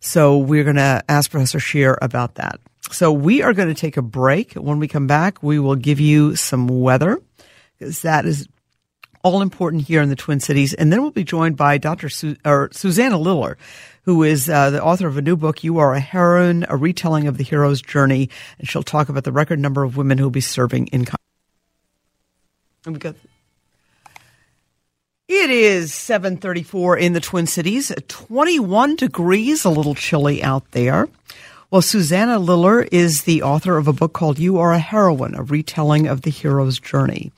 So 0.00 0.38
we're 0.38 0.64
going 0.64 0.76
to 0.76 1.04
ask 1.08 1.30
Professor 1.30 1.58
Schier 1.58 1.96
about 2.02 2.34
that. 2.34 2.58
So 2.90 3.12
we 3.12 3.42
are 3.42 3.52
going 3.52 3.68
to 3.68 3.74
take 3.74 3.96
a 3.96 4.02
break. 4.02 4.54
When 4.54 4.80
we 4.80 4.88
come 4.88 5.06
back, 5.06 5.42
we 5.42 5.60
will 5.60 5.76
give 5.76 6.00
you 6.00 6.34
some 6.34 6.66
weather 6.66 7.20
because 7.78 8.02
that 8.02 8.26
is 8.26 8.48
all 9.22 9.42
important 9.42 9.82
here 9.82 10.02
in 10.02 10.08
the 10.08 10.16
Twin 10.16 10.40
Cities. 10.40 10.74
And 10.74 10.92
then 10.92 11.02
we'll 11.02 11.10
be 11.10 11.24
joined 11.24 11.56
by 11.56 11.78
Dr. 11.78 12.08
Su- 12.08 12.36
or 12.44 12.68
Susanna 12.72 13.18
Liller, 13.18 13.56
who 14.04 14.22
is 14.22 14.48
uh, 14.48 14.70
the 14.70 14.82
author 14.82 15.06
of 15.06 15.16
a 15.16 15.22
new 15.22 15.36
book, 15.36 15.62
You 15.62 15.78
Are 15.78 15.94
a 15.94 16.00
Heroine, 16.00 16.66
a 16.68 16.76
retelling 16.76 17.28
of 17.28 17.38
the 17.38 17.44
hero's 17.44 17.80
journey. 17.80 18.28
And 18.58 18.68
she'll 18.68 18.82
talk 18.82 19.08
about 19.08 19.24
the 19.24 19.32
record 19.32 19.58
number 19.58 19.84
of 19.84 19.96
women 19.96 20.18
who 20.18 20.24
will 20.24 20.30
be 20.30 20.40
serving 20.40 20.88
in 20.88 21.04
Congress. 21.04 21.18
And 22.84 22.96
we 22.96 23.00
got. 23.00 23.14
It 25.28 25.50
is 25.50 25.92
7:34 25.92 26.98
in 26.98 27.12
the 27.12 27.20
Twin 27.20 27.46
Cities, 27.46 27.92
21 28.08 28.96
degrees, 28.96 29.64
a 29.64 29.70
little 29.70 29.94
chilly 29.94 30.42
out 30.42 30.68
there. 30.72 31.08
Well, 31.70 31.80
Susanna 31.80 32.38
Liller 32.38 32.82
is 32.82 33.22
the 33.22 33.42
author 33.42 33.78
of 33.78 33.88
a 33.88 33.94
book 33.94 34.12
called 34.12 34.38
You 34.38 34.58
Are 34.58 34.72
a 34.72 34.78
Heroine, 34.78 35.34
a 35.34 35.42
retelling 35.42 36.06
of 36.06 36.20
the 36.20 36.30
hero's 36.30 36.78
journey. 36.78 37.32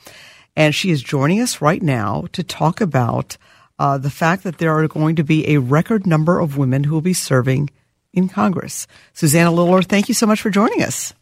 And 0.56 0.74
she 0.74 0.90
is 0.90 1.02
joining 1.02 1.40
us 1.40 1.60
right 1.60 1.82
now 1.82 2.26
to 2.32 2.42
talk 2.42 2.80
about 2.80 3.36
uh, 3.78 3.98
the 3.98 4.10
fact 4.10 4.44
that 4.44 4.58
there 4.58 4.76
are 4.76 4.86
going 4.86 5.16
to 5.16 5.24
be 5.24 5.48
a 5.48 5.60
record 5.60 6.06
number 6.06 6.38
of 6.38 6.56
women 6.56 6.84
who 6.84 6.94
will 6.94 7.00
be 7.00 7.12
serving 7.12 7.70
in 8.12 8.28
Congress. 8.28 8.86
Susanna 9.12 9.50
Liller, 9.50 9.82
thank 9.82 10.08
you 10.08 10.14
so 10.14 10.26
much 10.26 10.40
for 10.40 10.50
joining 10.50 10.82
us. 10.82 11.12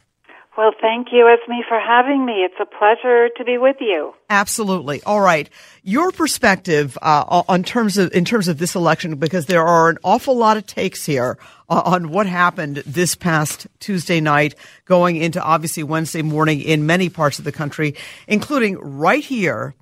Well, 0.55 0.71
thank 0.79 1.07
you, 1.11 1.27
Esme, 1.27 1.67
for 1.67 1.79
having 1.79 2.25
me. 2.25 2.43
It's 2.43 2.59
a 2.59 2.65
pleasure 2.65 3.29
to 3.37 3.43
be 3.43 3.57
with 3.57 3.77
you. 3.79 4.13
Absolutely. 4.29 5.01
All 5.03 5.19
right, 5.19 5.49
your 5.81 6.11
perspective 6.11 6.95
uh, 7.01 7.43
on 7.47 7.63
terms 7.63 7.97
of 7.97 8.13
in 8.13 8.23
terms 8.23 8.47
of 8.47 8.59
this 8.59 8.75
election, 8.75 9.15
because 9.15 9.47
there 9.47 9.65
are 9.65 9.89
an 9.89 9.97
awful 10.03 10.37
lot 10.37 10.57
of 10.57 10.67
takes 10.67 11.05
here 11.05 11.39
uh, 11.69 11.81
on 11.85 12.09
what 12.09 12.27
happened 12.27 12.77
this 12.85 13.15
past 13.15 13.65
Tuesday 13.79 14.21
night, 14.21 14.53
going 14.85 15.15
into 15.15 15.41
obviously 15.41 15.81
Wednesday 15.81 16.21
morning 16.21 16.61
in 16.61 16.85
many 16.85 17.09
parts 17.09 17.39
of 17.39 17.45
the 17.45 17.51
country, 17.51 17.95
including 18.27 18.77
right 18.77 19.23
here 19.23 19.73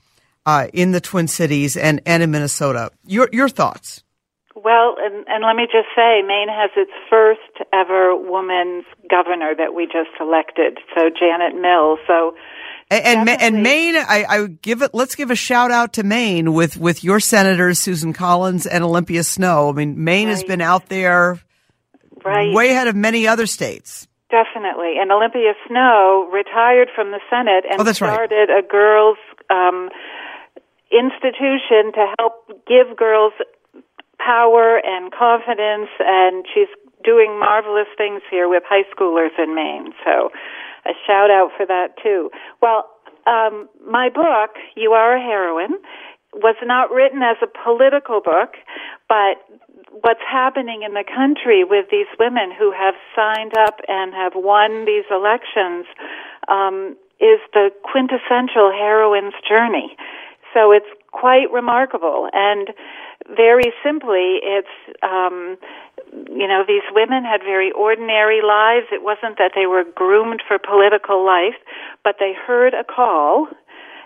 uh, 0.45 0.67
in 0.73 0.91
the 0.91 1.01
Twin 1.01 1.27
Cities 1.27 1.75
and, 1.75 2.01
and 2.05 2.23
in 2.23 2.31
Minnesota. 2.31 2.91
Your 3.05 3.27
your 3.33 3.49
thoughts? 3.49 4.03
Well, 4.55 4.95
and, 4.99 5.25
and 5.27 5.43
let 5.45 5.55
me 5.55 5.63
just 5.63 5.87
say, 5.95 6.21
Maine 6.27 6.49
has 6.49 6.71
its 6.75 6.91
first 7.09 7.39
ever 7.71 8.15
woman's 8.15 8.83
governor 9.09 9.53
that 9.57 9.73
we 9.73 9.85
just 9.85 10.11
elected. 10.19 10.79
So 10.95 11.09
Janet 11.09 11.55
Mills. 11.59 11.99
So 12.05 12.35
and 12.91 13.29
and, 13.29 13.41
and 13.41 13.63
Maine, 13.63 13.95
I, 13.95 14.25
I 14.27 14.47
give 14.47 14.81
it. 14.81 14.93
Let's 14.93 15.15
give 15.15 15.31
a 15.31 15.35
shout 15.35 15.71
out 15.71 15.93
to 15.93 16.03
Maine 16.03 16.53
with 16.53 16.75
with 16.75 17.03
your 17.03 17.21
senators 17.21 17.79
Susan 17.79 18.11
Collins 18.11 18.65
and 18.65 18.83
Olympia 18.83 19.23
Snowe. 19.23 19.69
I 19.69 19.71
mean, 19.71 20.03
Maine 20.03 20.27
right. 20.27 20.31
has 20.31 20.43
been 20.43 20.59
out 20.59 20.87
there, 20.89 21.39
right. 22.25 22.53
way 22.53 22.71
ahead 22.71 22.87
of 22.87 22.95
many 22.95 23.27
other 23.27 23.45
states. 23.45 24.07
Definitely. 24.29 24.95
And 24.99 25.11
Olympia 25.11 25.53
Snowe 25.67 26.29
retired 26.31 26.89
from 26.93 27.11
the 27.11 27.19
Senate 27.29 27.63
and 27.69 27.79
Oh, 27.79 27.83
that's 27.83 28.01
right. 28.01 28.13
started 28.13 28.49
a 28.49 28.61
girls' 28.61 29.17
um, 29.49 29.89
institution 30.91 31.91
to 31.93 32.13
help 32.19 32.47
give 32.67 32.97
girls 32.97 33.33
power 34.23 34.79
and 34.83 35.11
confidence, 35.11 35.89
and 35.99 36.45
she's 36.53 36.69
doing 37.03 37.39
marvelous 37.39 37.87
things 37.97 38.21
here 38.29 38.47
with 38.47 38.63
high 38.67 38.85
schoolers 38.93 39.33
in 39.41 39.55
Maine. 39.55 39.93
So, 40.05 40.29
a 40.85 40.93
shout 41.05 41.29
out 41.31 41.49
for 41.57 41.65
that 41.65 41.97
too. 42.01 42.29
Well, 42.61 42.89
um, 43.25 43.69
my 43.85 44.09
book, 44.09 44.57
You 44.75 44.91
Are 44.93 45.17
a 45.17 45.21
Heroine, 45.21 45.77
was 46.33 46.55
not 46.63 46.91
written 46.91 47.21
as 47.21 47.37
a 47.41 47.47
political 47.47 48.21
book, 48.21 48.55
but 49.09 49.43
what's 50.01 50.23
happening 50.23 50.83
in 50.83 50.93
the 50.93 51.03
country 51.03 51.63
with 51.63 51.87
these 51.91 52.07
women 52.19 52.51
who 52.57 52.71
have 52.71 52.95
signed 53.15 53.53
up 53.57 53.79
and 53.87 54.13
have 54.13 54.33
won 54.35 54.85
these 54.85 55.05
elections 55.11 55.85
um, 56.47 56.95
is 57.19 57.39
the 57.53 57.69
quintessential 57.83 58.71
heroine's 58.71 59.35
journey. 59.47 59.95
So 60.53 60.71
it's 60.71 60.89
quite 61.11 61.51
remarkable. 61.51 62.29
And 62.33 62.69
very 63.35 63.71
simply, 63.83 64.39
it's, 64.41 64.75
um, 65.03 65.57
you 66.31 66.47
know, 66.47 66.63
these 66.67 66.85
women 66.91 67.23
had 67.23 67.41
very 67.41 67.71
ordinary 67.71 68.41
lives. 68.41 68.87
It 68.91 69.03
wasn't 69.03 69.37
that 69.37 69.51
they 69.55 69.65
were 69.65 69.83
groomed 69.83 70.41
for 70.47 70.57
political 70.57 71.25
life, 71.25 71.59
but 72.03 72.15
they 72.19 72.33
heard 72.33 72.73
a 72.73 72.83
call 72.83 73.47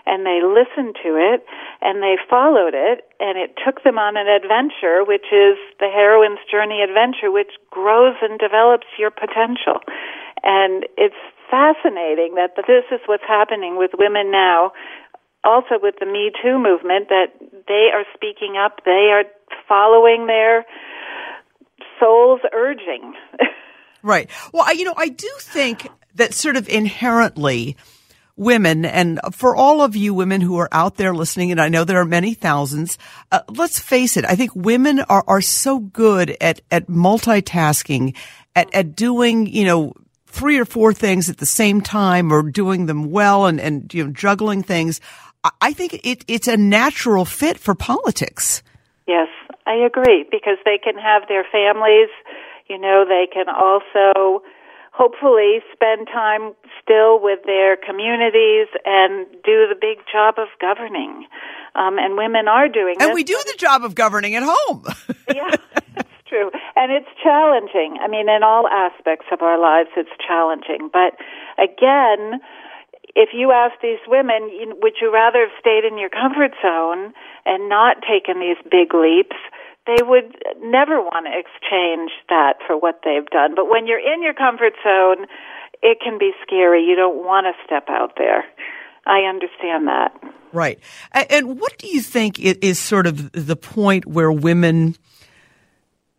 and 0.06 0.24
they 0.24 0.40
listened 0.40 0.94
to 1.02 1.18
it 1.18 1.44
and 1.82 2.02
they 2.02 2.16
followed 2.30 2.74
it 2.74 3.02
and 3.18 3.36
it 3.36 3.58
took 3.58 3.82
them 3.82 3.98
on 3.98 4.16
an 4.16 4.30
adventure 4.30 5.02
which 5.02 5.34
is 5.34 5.58
the 5.82 5.90
heroine's 5.90 6.38
journey 6.48 6.80
adventure 6.80 7.30
which 7.30 7.58
grows 7.70 8.14
and 8.22 8.38
develops 8.38 8.86
your 8.98 9.10
potential 9.10 9.82
and 10.44 10.86
it's 10.96 11.18
fascinating 11.50 12.34
that 12.34 12.54
this 12.66 12.86
is 12.90 13.00
what's 13.06 13.26
happening 13.26 13.76
with 13.76 13.90
women 13.98 14.30
now 14.30 14.72
also 15.46 15.80
with 15.80 15.94
the 16.00 16.06
me 16.06 16.30
too 16.42 16.58
movement 16.58 17.08
that 17.08 17.32
they 17.68 17.88
are 17.94 18.04
speaking 18.14 18.56
up 18.58 18.84
they 18.84 19.10
are 19.12 19.24
following 19.68 20.26
their 20.26 20.66
soul's 21.98 22.40
urging 22.52 23.14
Right. 24.06 24.30
Well, 24.52 24.62
I, 24.64 24.70
you 24.70 24.84
know, 24.84 24.94
I 24.96 25.08
do 25.08 25.28
think 25.40 25.88
that 26.14 26.32
sort 26.32 26.56
of 26.56 26.68
inherently 26.68 27.76
women, 28.36 28.84
and 28.84 29.18
for 29.32 29.56
all 29.56 29.82
of 29.82 29.96
you 29.96 30.14
women 30.14 30.40
who 30.40 30.58
are 30.58 30.68
out 30.70 30.96
there 30.96 31.12
listening, 31.12 31.50
and 31.50 31.60
I 31.60 31.68
know 31.68 31.82
there 31.82 32.00
are 32.00 32.04
many 32.04 32.32
thousands, 32.32 32.98
uh, 33.32 33.40
let's 33.48 33.80
face 33.80 34.16
it, 34.16 34.24
I 34.24 34.36
think 34.36 34.54
women 34.54 35.00
are, 35.00 35.24
are 35.26 35.40
so 35.40 35.80
good 35.80 36.36
at, 36.40 36.60
at 36.70 36.86
multitasking, 36.86 38.14
at, 38.54 38.72
at 38.72 38.94
doing, 38.94 39.48
you 39.48 39.64
know, 39.64 39.92
three 40.26 40.58
or 40.58 40.66
four 40.66 40.92
things 40.92 41.28
at 41.28 41.38
the 41.38 41.46
same 41.46 41.80
time 41.80 42.32
or 42.32 42.42
doing 42.42 42.86
them 42.86 43.10
well 43.10 43.46
and, 43.46 43.58
and 43.58 43.92
you 43.92 44.04
know, 44.04 44.12
juggling 44.12 44.62
things. 44.62 45.00
I- 45.60 45.72
think 45.72 45.94
it, 46.04 46.24
it's 46.28 46.48
a 46.48 46.56
natural 46.56 47.24
fit 47.24 47.58
for 47.58 47.74
politics. 47.74 48.62
Yes, 49.06 49.28
I 49.66 49.74
agree 49.74 50.24
because 50.30 50.58
they 50.64 50.78
can 50.82 50.94
have 50.96 51.28
their 51.28 51.44
families, 51.50 52.08
you 52.68 52.78
know, 52.78 53.04
they 53.06 53.26
can 53.32 53.46
also 53.48 54.42
hopefully 54.92 55.60
spend 55.72 56.06
time 56.08 56.54
still 56.82 57.20
with 57.20 57.40
their 57.44 57.76
communities 57.76 58.66
and 58.86 59.26
do 59.44 59.68
the 59.68 59.76
big 59.78 59.98
job 60.10 60.36
of 60.38 60.48
governing. 60.60 61.26
Um, 61.74 61.98
and 61.98 62.16
women 62.16 62.48
are 62.48 62.68
doing 62.68 62.96
And 62.98 63.10
this. 63.10 63.14
we 63.14 63.22
do 63.22 63.36
the 63.46 63.56
job 63.58 63.84
of 63.84 63.94
governing 63.94 64.34
at 64.34 64.42
home. 64.42 64.84
yeah, 65.34 65.50
that's 65.94 66.08
true. 66.26 66.50
And 66.74 66.90
it's 66.90 67.08
challenging. 67.22 67.98
I 68.02 68.08
mean, 68.08 68.30
in 68.30 68.42
all 68.42 68.66
aspects 68.66 69.26
of 69.30 69.42
our 69.42 69.60
lives, 69.60 69.90
it's 69.96 70.08
challenging. 70.26 70.88
But 70.90 71.12
again, 71.62 72.40
if 73.16 73.30
you 73.32 73.50
ask 73.50 73.80
these 73.80 74.04
women, 74.06 74.76
would 74.84 75.00
you 75.00 75.10
rather 75.12 75.48
have 75.48 75.56
stayed 75.58 75.88
in 75.88 75.96
your 75.96 76.10
comfort 76.10 76.52
zone 76.60 77.14
and 77.46 77.68
not 77.68 78.04
taken 78.04 78.38
these 78.38 78.60
big 78.70 78.92
leaps? 78.92 79.40
They 79.86 80.02
would 80.04 80.36
never 80.60 81.00
want 81.00 81.24
to 81.24 81.32
exchange 81.32 82.12
that 82.28 82.60
for 82.66 82.76
what 82.76 83.00
they've 83.04 83.24
done. 83.26 83.54
But 83.56 83.70
when 83.70 83.86
you're 83.86 84.04
in 84.04 84.22
your 84.22 84.34
comfort 84.34 84.74
zone, 84.84 85.26
it 85.82 85.98
can 86.04 86.18
be 86.18 86.32
scary. 86.42 86.84
You 86.84 86.94
don't 86.94 87.24
want 87.24 87.46
to 87.46 87.64
step 87.64 87.88
out 87.88 88.12
there. 88.18 88.44
I 89.06 89.20
understand 89.20 89.86
that. 89.88 90.12
Right. 90.52 90.78
And 91.12 91.58
what 91.58 91.78
do 91.78 91.86
you 91.86 92.02
think 92.02 92.38
is 92.38 92.78
sort 92.78 93.06
of 93.06 93.32
the 93.32 93.56
point 93.56 94.04
where 94.06 94.30
women 94.32 94.96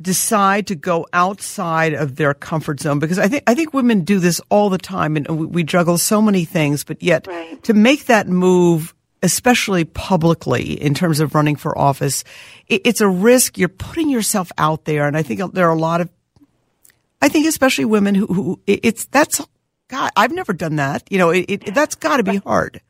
decide 0.01 0.67
to 0.67 0.75
go 0.75 1.07
outside 1.13 1.93
of 1.93 2.15
their 2.15 2.33
comfort 2.33 2.79
zone? 2.79 2.99
Because 2.99 3.19
I 3.19 3.27
think 3.27 3.43
I 3.47 3.55
think 3.55 3.73
women 3.73 4.01
do 4.03 4.19
this 4.19 4.39
all 4.49 4.69
the 4.69 4.77
time, 4.77 5.15
and 5.17 5.27
we, 5.27 5.45
we 5.45 5.63
juggle 5.63 5.97
so 5.97 6.21
many 6.21 6.45
things. 6.45 6.83
But 6.83 7.01
yet, 7.01 7.27
Right. 7.27 7.62
to 7.63 7.73
make 7.73 8.05
that 8.05 8.27
move, 8.27 8.93
especially 9.23 9.86
publicly 9.86 10.73
in 10.81 10.93
terms 10.93 11.19
of 11.19 11.33
running 11.33 11.55
for 11.55 11.77
office, 11.77 12.23
it, 12.67 12.81
it's 12.86 13.01
a 13.01 13.07
risk. 13.10 13.57
You're 13.57 13.69
putting 13.69 14.10
yourself 14.10 14.51
out 14.57 14.86
there, 14.86 15.07
and 15.07 15.17
I 15.17 15.23
think 15.23 15.53
there 15.53 15.67
are 15.67 15.75
a 15.75 15.79
lot 15.79 16.01
of, 16.01 16.10
I 17.21 17.29
think 17.29 17.47
especially 17.47 17.86
women 17.86 18.13
who, 18.15 18.27
who 18.27 18.60
it- 18.67 18.81
it's 18.83 19.05
that's. 19.05 19.41
God, 19.89 20.12
I've 20.17 20.33
never 20.33 20.51
done 20.51 20.75
that. 20.75 21.03
You 21.10 21.17
know, 21.17 21.29
it, 21.29 21.45
it, 21.47 21.73
that's 21.73 21.95
got 21.95 22.17
to 22.17 22.23
be 22.23 22.36
hard. 22.38 22.81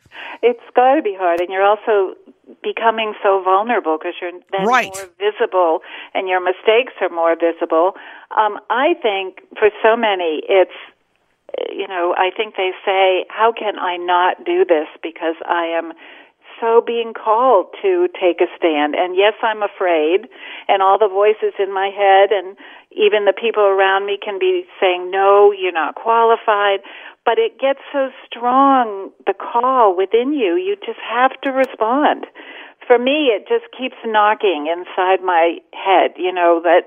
It's 0.41 0.59
got 0.75 0.95
to 0.95 1.03
be 1.03 1.15
hard, 1.15 1.39
and 1.41 1.49
you're 1.49 1.63
also 1.63 2.15
becoming 2.63 3.13
so 3.23 3.41
vulnerable 3.43 3.97
because 3.97 4.15
you're 4.21 4.31
then 4.51 4.65
Right. 4.67 4.87
more 4.87 5.07
visible, 5.19 5.81
and 6.13 6.27
your 6.27 6.39
mistakes 6.39 6.93
are 7.01 7.09
more 7.09 7.35
visible. 7.35 7.95
Um, 8.35 8.59
I 8.69 8.95
think 9.01 9.41
for 9.57 9.69
so 9.81 9.95
many, 9.95 10.41
it's 10.47 10.75
you 11.71 11.87
know, 11.87 12.13
I 12.17 12.29
think 12.35 12.55
they 12.55 12.71
say, 12.85 13.25
"How 13.29 13.51
can 13.51 13.79
I 13.79 13.97
not 13.97 14.43
do 14.43 14.65
this?" 14.65 14.87
Because 15.01 15.35
I 15.47 15.65
am 15.65 15.93
so 16.59 16.81
being 16.81 17.13
called 17.13 17.67
to 17.81 18.07
take 18.19 18.41
a 18.41 18.47
stand. 18.57 18.95
And 18.95 19.15
yes, 19.15 19.33
I'm 19.41 19.63
afraid, 19.63 20.27
and 20.67 20.81
all 20.81 20.97
the 20.97 21.07
voices 21.07 21.53
in 21.59 21.71
my 21.71 21.89
head, 21.89 22.31
and 22.31 22.57
even 22.91 23.25
the 23.25 23.33
people 23.33 23.63
around 23.63 24.05
me 24.05 24.17
can 24.17 24.39
be 24.39 24.65
saying, 24.79 25.09
"No, 25.09 25.51
you're 25.51 25.71
not 25.71 25.95
qualified." 25.95 26.81
But 27.27 27.39
it 27.39 27.59
gets 27.59 27.79
so 27.91 28.07
strong, 28.25 29.11
the 29.25 29.33
call 29.33 29.97
within 29.97 30.31
you, 30.31 30.55
you 30.55 30.77
just 30.77 30.99
have 31.03 31.31
to 31.41 31.51
respond. 31.51 32.25
For 32.87 32.97
me, 32.97 33.33
it 33.35 33.49
just 33.49 33.65
keeps 33.77 33.97
knocking 34.05 34.71
inside 34.71 35.21
my 35.21 35.57
head, 35.73 36.11
you 36.15 36.31
know, 36.31 36.61
that 36.63 36.83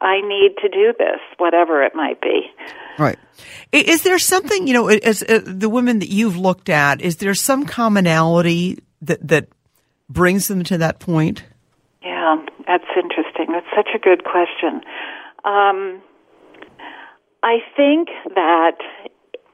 I 0.00 0.20
need 0.20 0.56
to 0.62 0.68
do 0.68 0.92
this, 0.98 1.20
whatever 1.38 1.80
it 1.84 1.94
might 1.94 2.20
be. 2.20 2.50
Right. 2.98 3.16
Is 3.70 4.02
there 4.02 4.18
something, 4.18 4.66
you 4.66 4.74
know, 4.74 4.88
as 4.88 5.22
uh, 5.22 5.42
the 5.44 5.68
women 5.68 6.00
that 6.00 6.08
you've 6.08 6.36
looked 6.36 6.68
at, 6.68 7.00
is 7.00 7.18
there 7.18 7.34
some 7.34 7.64
commonality 7.64 8.80
that, 9.02 9.24
that 9.28 9.48
brings 10.08 10.48
them 10.48 10.64
to 10.64 10.78
that 10.78 10.98
point? 10.98 11.44
Yeah, 12.02 12.44
that's 12.66 12.90
interesting. 12.96 13.46
That's 13.52 13.70
such 13.76 13.90
a 13.94 14.00
good 14.00 14.24
question. 14.24 14.82
Um, 15.44 16.02
I 17.44 17.58
think 17.76 18.08
that 18.34 18.78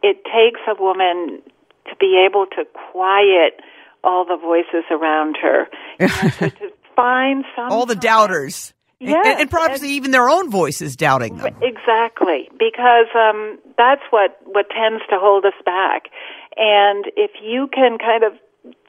it 0.03 0.25
takes 0.25 0.61
a 0.69 0.81
woman 0.81 1.43
to 1.89 1.97
be 1.99 2.25
able 2.29 2.47
to 2.47 2.65
quiet 2.93 3.61
all 4.03 4.25
the 4.25 4.37
voices 4.37 4.85
around 4.91 5.37
her, 5.43 5.69
and 5.99 6.11
to, 6.11 6.51
to 6.51 6.69
find 6.97 7.45
some 7.57 7.71
All 7.71 7.87
the 7.87 7.97
doubters. 7.97 8.69
And- 8.71 8.77
Yes, 9.03 9.25
and, 9.25 9.41
and 9.41 9.51
perhaps 9.51 9.81
and- 9.81 9.89
even 9.91 10.11
their 10.11 10.29
own 10.29 10.51
voices 10.51 10.95
doubting 10.95 11.39
them. 11.39 11.57
Exactly, 11.63 12.51
because 12.53 13.09
um, 13.17 13.59
that's 13.79 14.03
what 14.11 14.37
what 14.45 14.67
tends 14.69 15.01
to 15.09 15.17
hold 15.19 15.47
us 15.47 15.57
back. 15.65 16.11
And 16.59 17.07
if 17.17 17.31
you 17.43 17.67
can 17.73 17.97
kind 17.97 18.25
of 18.25 18.35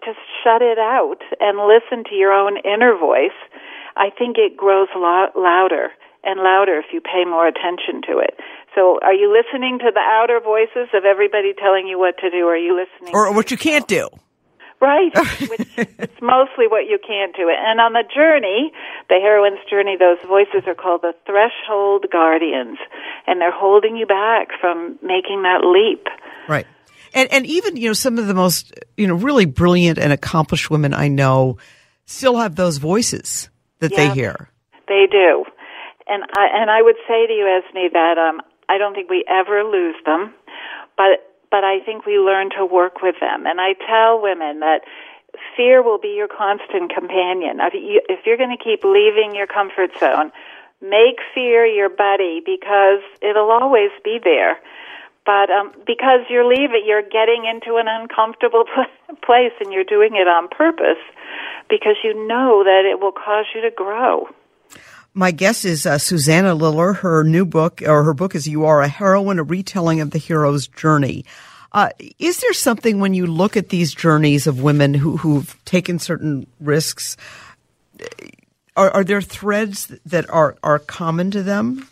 just 0.04 0.20
shut 0.44 0.62
it 0.62 0.78
out 0.78 1.20
and 1.40 1.60
listen 1.66 2.04
to 2.10 2.16
your 2.16 2.34
own 2.34 2.58
inner 2.66 2.98
voice, 2.98 3.40
I 3.96 4.10
think 4.10 4.36
it 4.38 4.58
grows 4.58 4.90
lo- 4.94 5.32
louder 5.34 5.92
and 6.26 6.42
louder 6.42 6.78
if 6.80 6.92
you 6.92 7.00
pay 7.00 7.24
more 7.24 7.48
attention 7.48 8.02
to 8.12 8.20
it. 8.20 8.36
So, 8.76 9.00
are 9.04 9.14
you 9.14 9.28
listening 9.32 9.80
to 9.80 9.92
the 9.94 10.00
outer 10.00 10.40
voices 10.40 10.90
of 10.94 11.04
everybody 11.04 11.54
telling 11.54 11.88
you 11.88 12.00
what 12.00 12.18
to 12.20 12.30
do? 12.30 12.46
Or 12.48 12.54
are 12.54 12.58
you 12.58 12.76
listening? 12.76 13.14
Or 13.14 13.28
to 13.28 13.32
what 13.34 13.52
you 13.52 13.58
can't 13.58 13.88
do. 13.88 14.10
Right, 14.80 15.12
which 15.50 15.68
it's 15.78 16.22
mostly 16.22 16.66
what 16.68 16.90
you 16.90 16.98
can't 17.06 17.36
do. 17.36 17.52
And 17.56 17.80
on 17.80 17.94
the 17.94 18.04
journey, 18.16 18.72
the 19.10 19.20
heroine's 19.22 19.60
journey, 19.70 19.96
those 20.00 20.18
voices 20.28 20.68
are 20.68 20.74
called 20.74 21.02
the 21.04 21.14
threshold 21.28 22.08
guardians, 22.12 22.80
and 23.28 23.40
they're 23.40 23.54
holding 23.54 23.96
you 23.96 24.08
back 24.08 24.48
from 24.60 24.98
making 25.04 25.44
that 25.44 25.62
leap. 25.64 26.08
Right. 26.50 26.66
And, 27.14 27.32
and 27.32 27.46
even, 27.46 27.78
you 27.78 27.90
know, 27.90 27.94
some 27.94 28.18
of 28.18 28.26
the 28.26 28.34
most, 28.34 28.74
you 28.98 29.06
know, 29.06 29.14
really 29.14 29.46
brilliant 29.46 30.00
and 30.00 30.12
accomplished 30.12 30.72
women 30.72 30.94
I 30.96 31.10
know 31.10 31.58
still 32.06 32.38
have 32.38 32.56
those 32.56 32.78
voices 32.78 33.50
that 33.80 33.96
they 33.96 34.10
hear. 34.10 34.50
They 34.88 35.06
do, 35.12 35.46
and 36.08 36.24
I 36.36 36.48
and 36.54 36.70
I 36.70 36.82
would 36.82 36.98
say 37.08 37.28
to 37.28 37.34
you, 37.34 37.48
Esme, 37.48 37.94
that 37.94 38.18
um, 38.18 38.42
I 38.72 38.78
don't 38.78 38.94
think 38.96 39.10
we 39.10 39.26
ever 39.28 39.64
lose 39.64 40.00
them, 40.06 40.34
but 40.96 41.28
but 41.52 41.64
I 41.66 41.82
think 41.84 42.06
we 42.06 42.18
learn 42.18 42.50
to 42.58 42.66
work 42.66 43.02
with 43.04 43.16
them. 43.20 43.46
And 43.46 43.60
I 43.60 43.74
tell 43.74 44.22
women 44.22 44.62
that 44.62 44.82
fear 45.58 45.84
will 45.84 46.00
be 46.00 46.16
your 46.16 46.30
constant 46.30 46.94
companion. 46.96 47.60
If, 47.60 47.74
you, 47.74 48.02
if 48.08 48.26
you're 48.26 48.38
going 48.38 48.56
to 48.58 48.64
keep 48.64 48.86
leaving 48.86 49.36
your 49.36 49.48
comfort 49.48 49.92
zone, 50.00 50.32
make 50.82 51.20
fear 51.36 51.66
your 51.66 51.90
buddy 51.90 52.42
because 52.46 53.04
it'll 53.22 53.52
always 53.52 53.92
be 54.04 54.18
there. 54.24 54.60
but 55.26 55.50
um, 55.52 55.72
because 55.86 56.22
you're 56.30 56.48
leaving, 56.48 56.84
you're 56.86 57.04
getting 57.04 57.46
into 57.46 57.78
an 57.78 57.88
uncomfortable 57.88 58.66
place, 59.28 59.54
and 59.60 59.72
you're 59.74 59.84
doing 59.84 60.16
it 60.16 60.28
on 60.28 60.48
purpose 60.48 61.04
because 61.70 61.98
you 62.04 62.14
know 62.28 62.64
that 62.64 62.84
it 62.86 63.00
will 63.00 63.12
cause 63.12 63.46
you 63.54 63.62
to 63.62 63.72
grow. 63.72 64.28
My 65.14 65.32
guest 65.32 65.66
is 65.66 65.86
uh, 65.86 65.98
Susanna 65.98 66.56
Liller. 66.56 66.94
Her 66.94 67.24
new 67.24 67.46
book, 67.46 67.82
or 67.86 68.04
her 68.04 68.14
book 68.14 68.34
is 68.34 68.48
You 68.48 68.66
Are 68.66 68.82
a 68.82 68.88
Heroine, 68.88 69.40
a 69.40 69.44
retelling 69.44 70.00
of 70.00 70.12
the 70.12 70.18
hero's 70.18 70.68
journey. 70.68 71.26
Uh, 71.74 71.90
is 72.20 72.40
there 72.40 72.54
something 72.54 73.00
when 73.00 73.14
you 73.14 73.26
look 73.28 73.58
at 73.58 73.70
these 73.70 73.94
journeys 73.94 74.48
of 74.48 74.62
women 74.62 74.94
who, 74.94 75.18
who've 75.18 75.58
taken 75.66 76.00
certain 76.00 76.48
risks, 76.60 77.18
are, 78.78 78.90
are 78.92 79.04
there 79.04 79.22
threads 79.22 79.88
that 80.06 80.30
are, 80.30 80.56
are 80.64 80.80
common 80.80 81.32
to 81.32 81.44
them? 81.44 81.88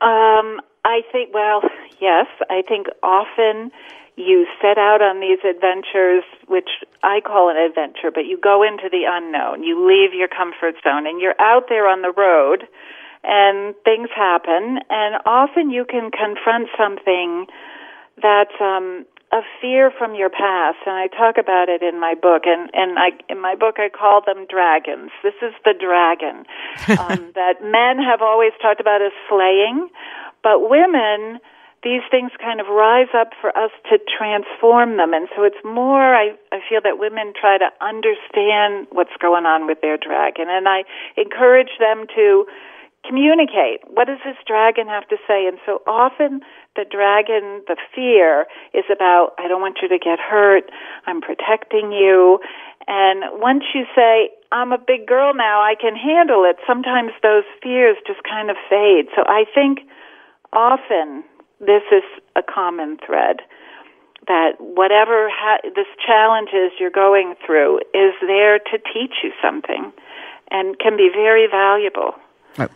Um, 0.00 0.60
I 0.84 1.00
think, 1.12 1.32
well, 1.32 1.62
yes. 2.00 2.26
I 2.50 2.62
think 2.66 2.88
often 3.02 3.70
you 4.16 4.46
set 4.60 4.76
out 4.76 5.00
on 5.00 5.20
these 5.20 5.40
adventures, 5.40 6.24
which 6.46 6.68
I 7.02 7.20
call 7.20 7.48
an 7.48 7.56
adventure, 7.56 8.10
but 8.12 8.26
you 8.26 8.36
go 8.36 8.62
into 8.62 8.88
the 8.90 9.04
unknown. 9.08 9.64
You 9.64 9.80
leave 9.80 10.12
your 10.12 10.28
comfort 10.28 10.76
zone 10.84 11.06
and 11.06 11.20
you're 11.20 11.38
out 11.40 11.68
there 11.68 11.88
on 11.88 12.02
the 12.02 12.12
road 12.12 12.68
and 13.24 13.74
things 13.84 14.08
happen 14.14 14.80
and 14.90 15.22
often 15.24 15.70
you 15.70 15.84
can 15.84 16.10
confront 16.10 16.68
something 16.76 17.46
that's 18.20 18.54
um 18.60 19.06
a 19.32 19.40
fear 19.62 19.90
from 19.96 20.14
your 20.14 20.28
past 20.28 20.76
and 20.84 20.94
I 20.94 21.06
talk 21.06 21.38
about 21.38 21.70
it 21.70 21.82
in 21.82 21.98
my 21.98 22.14
book 22.14 22.42
and 22.44 22.68
and 22.74 22.98
I 22.98 23.10
in 23.30 23.40
my 23.40 23.54
book 23.54 23.76
I 23.78 23.88
call 23.88 24.20
them 24.26 24.44
dragons. 24.50 25.10
This 25.22 25.38
is 25.40 25.54
the 25.64 25.72
dragon 25.72 26.44
um, 27.00 27.32
that 27.34 27.62
men 27.62 28.04
have 28.04 28.20
always 28.20 28.52
talked 28.60 28.80
about 28.80 29.00
as 29.00 29.12
slaying, 29.30 29.88
but 30.42 30.68
women 30.68 31.40
these 31.82 32.02
things 32.10 32.30
kind 32.38 32.60
of 32.60 32.68
rise 32.68 33.10
up 33.10 33.34
for 33.40 33.50
us 33.58 33.70
to 33.90 33.98
transform 34.06 34.96
them. 34.96 35.12
And 35.12 35.28
so 35.34 35.42
it's 35.42 35.58
more, 35.64 36.14
I, 36.14 36.30
I 36.52 36.62
feel 36.68 36.80
that 36.82 36.98
women 36.98 37.34
try 37.34 37.58
to 37.58 37.70
understand 37.82 38.86
what's 38.90 39.14
going 39.20 39.46
on 39.46 39.66
with 39.66 39.82
their 39.82 39.98
dragon. 39.98 40.46
And 40.48 40.68
I 40.68 40.84
encourage 41.16 41.74
them 41.82 42.06
to 42.14 42.46
communicate. 43.02 43.82
What 43.90 44.06
does 44.06 44.22
this 44.24 44.38
dragon 44.46 44.86
have 44.86 45.08
to 45.08 45.16
say? 45.26 45.46
And 45.50 45.58
so 45.66 45.82
often 45.86 46.40
the 46.76 46.86
dragon, 46.86 47.66
the 47.66 47.76
fear 47.94 48.46
is 48.72 48.86
about, 48.86 49.34
I 49.38 49.48
don't 49.48 49.60
want 49.60 49.78
you 49.82 49.88
to 49.88 49.98
get 49.98 50.22
hurt. 50.22 50.70
I'm 51.06 51.20
protecting 51.20 51.90
you. 51.90 52.38
And 52.86 53.42
once 53.42 53.64
you 53.74 53.86
say, 53.94 54.30
I'm 54.52 54.70
a 54.70 54.78
big 54.78 55.06
girl 55.06 55.34
now, 55.34 55.62
I 55.62 55.74
can 55.74 55.96
handle 55.96 56.44
it, 56.44 56.56
sometimes 56.66 57.10
those 57.22 57.44
fears 57.62 57.96
just 58.06 58.22
kind 58.22 58.50
of 58.50 58.56
fade. 58.70 59.06
So 59.16 59.22
I 59.26 59.44
think 59.52 59.80
often 60.52 61.24
this 61.62 61.82
is 61.90 62.02
a 62.36 62.42
common 62.42 62.98
thread 63.06 63.40
that 64.26 64.52
whatever 64.60 65.30
ha- 65.32 65.62
this 65.74 65.86
challenges 66.04 66.72
you're 66.78 66.90
going 66.90 67.34
through 67.44 67.78
is 67.94 68.14
there 68.20 68.58
to 68.58 68.78
teach 68.92 69.14
you 69.22 69.30
something 69.42 69.92
and 70.50 70.78
can 70.78 70.96
be 70.96 71.08
very 71.12 71.46
valuable. 71.50 72.14
Right. 72.58 72.70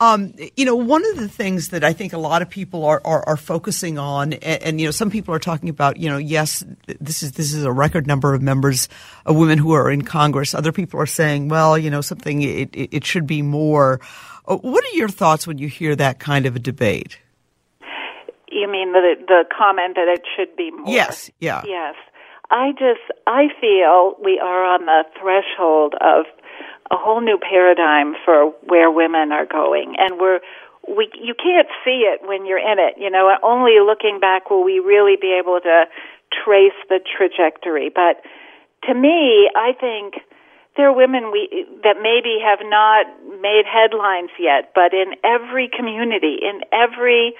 Um, 0.00 0.34
you 0.56 0.64
know, 0.64 0.74
one 0.74 1.08
of 1.12 1.16
the 1.16 1.28
things 1.28 1.68
that 1.68 1.84
I 1.84 1.92
think 1.92 2.12
a 2.12 2.18
lot 2.18 2.42
of 2.42 2.50
people 2.50 2.84
are, 2.84 3.00
are, 3.04 3.22
are 3.28 3.36
focusing 3.36 3.98
on, 3.98 4.32
and, 4.32 4.62
and, 4.62 4.80
you 4.80 4.88
know, 4.88 4.90
some 4.90 5.10
people 5.10 5.32
are 5.32 5.38
talking 5.38 5.68
about, 5.68 5.96
you 5.96 6.10
know, 6.10 6.18
yes, 6.18 6.64
this 6.98 7.22
is 7.22 7.32
this 7.32 7.54
is 7.54 7.62
a 7.62 7.70
record 7.70 8.08
number 8.08 8.34
of 8.34 8.42
members 8.42 8.88
of 9.24 9.36
women 9.36 9.58
who 9.58 9.72
are 9.72 9.92
in 9.92 10.02
Congress. 10.02 10.54
Other 10.54 10.72
people 10.72 10.98
are 10.98 11.06
saying, 11.06 11.48
well, 11.48 11.78
you 11.78 11.88
know, 11.88 12.00
something 12.00 12.42
it, 12.42 12.70
it 12.72 13.04
should 13.04 13.28
be 13.28 13.42
more. 13.42 14.00
Uh, 14.44 14.56
what 14.56 14.84
are 14.84 14.96
your 14.96 15.08
thoughts 15.08 15.46
when 15.46 15.58
you 15.58 15.68
hear 15.68 15.94
that 15.94 16.18
kind 16.18 16.46
of 16.46 16.56
a 16.56 16.58
debate? 16.58 17.18
You 18.52 18.70
mean 18.70 18.92
the 18.92 19.14
the 19.26 19.44
comment 19.56 19.96
that 19.96 20.08
it 20.08 20.22
should 20.36 20.56
be 20.56 20.70
more? 20.70 20.92
Yes. 20.92 21.30
Yeah. 21.40 21.62
Yes. 21.64 21.94
I 22.50 22.72
just 22.72 23.00
I 23.26 23.48
feel 23.60 24.14
we 24.22 24.38
are 24.38 24.64
on 24.64 24.84
the 24.84 25.04
threshold 25.18 25.94
of 26.00 26.26
a 26.90 26.96
whole 26.96 27.22
new 27.22 27.38
paradigm 27.38 28.14
for 28.24 28.52
where 28.68 28.90
women 28.90 29.32
are 29.32 29.46
going, 29.46 29.96
and 29.98 30.20
we're 30.20 30.40
we 30.86 31.08
you 31.14 31.34
can't 31.34 31.68
see 31.84 32.04
it 32.04 32.20
when 32.26 32.44
you're 32.44 32.60
in 32.60 32.78
it. 32.78 32.94
You 32.98 33.10
know, 33.10 33.32
only 33.42 33.80
looking 33.80 34.20
back 34.20 34.50
will 34.50 34.64
we 34.64 34.80
really 34.80 35.16
be 35.20 35.32
able 35.38 35.60
to 35.60 35.84
trace 36.44 36.76
the 36.88 37.00
trajectory. 37.00 37.88
But 37.88 38.20
to 38.84 38.94
me, 38.94 39.48
I 39.56 39.72
think 39.72 40.20
there 40.76 40.88
are 40.88 40.96
women 40.96 41.30
we 41.32 41.66
that 41.82 41.96
maybe 42.02 42.36
have 42.44 42.60
not 42.62 43.06
made 43.40 43.64
headlines 43.64 44.30
yet, 44.38 44.72
but 44.74 44.92
in 44.92 45.14
every 45.24 45.68
community, 45.68 46.38
in 46.42 46.60
every 46.72 47.34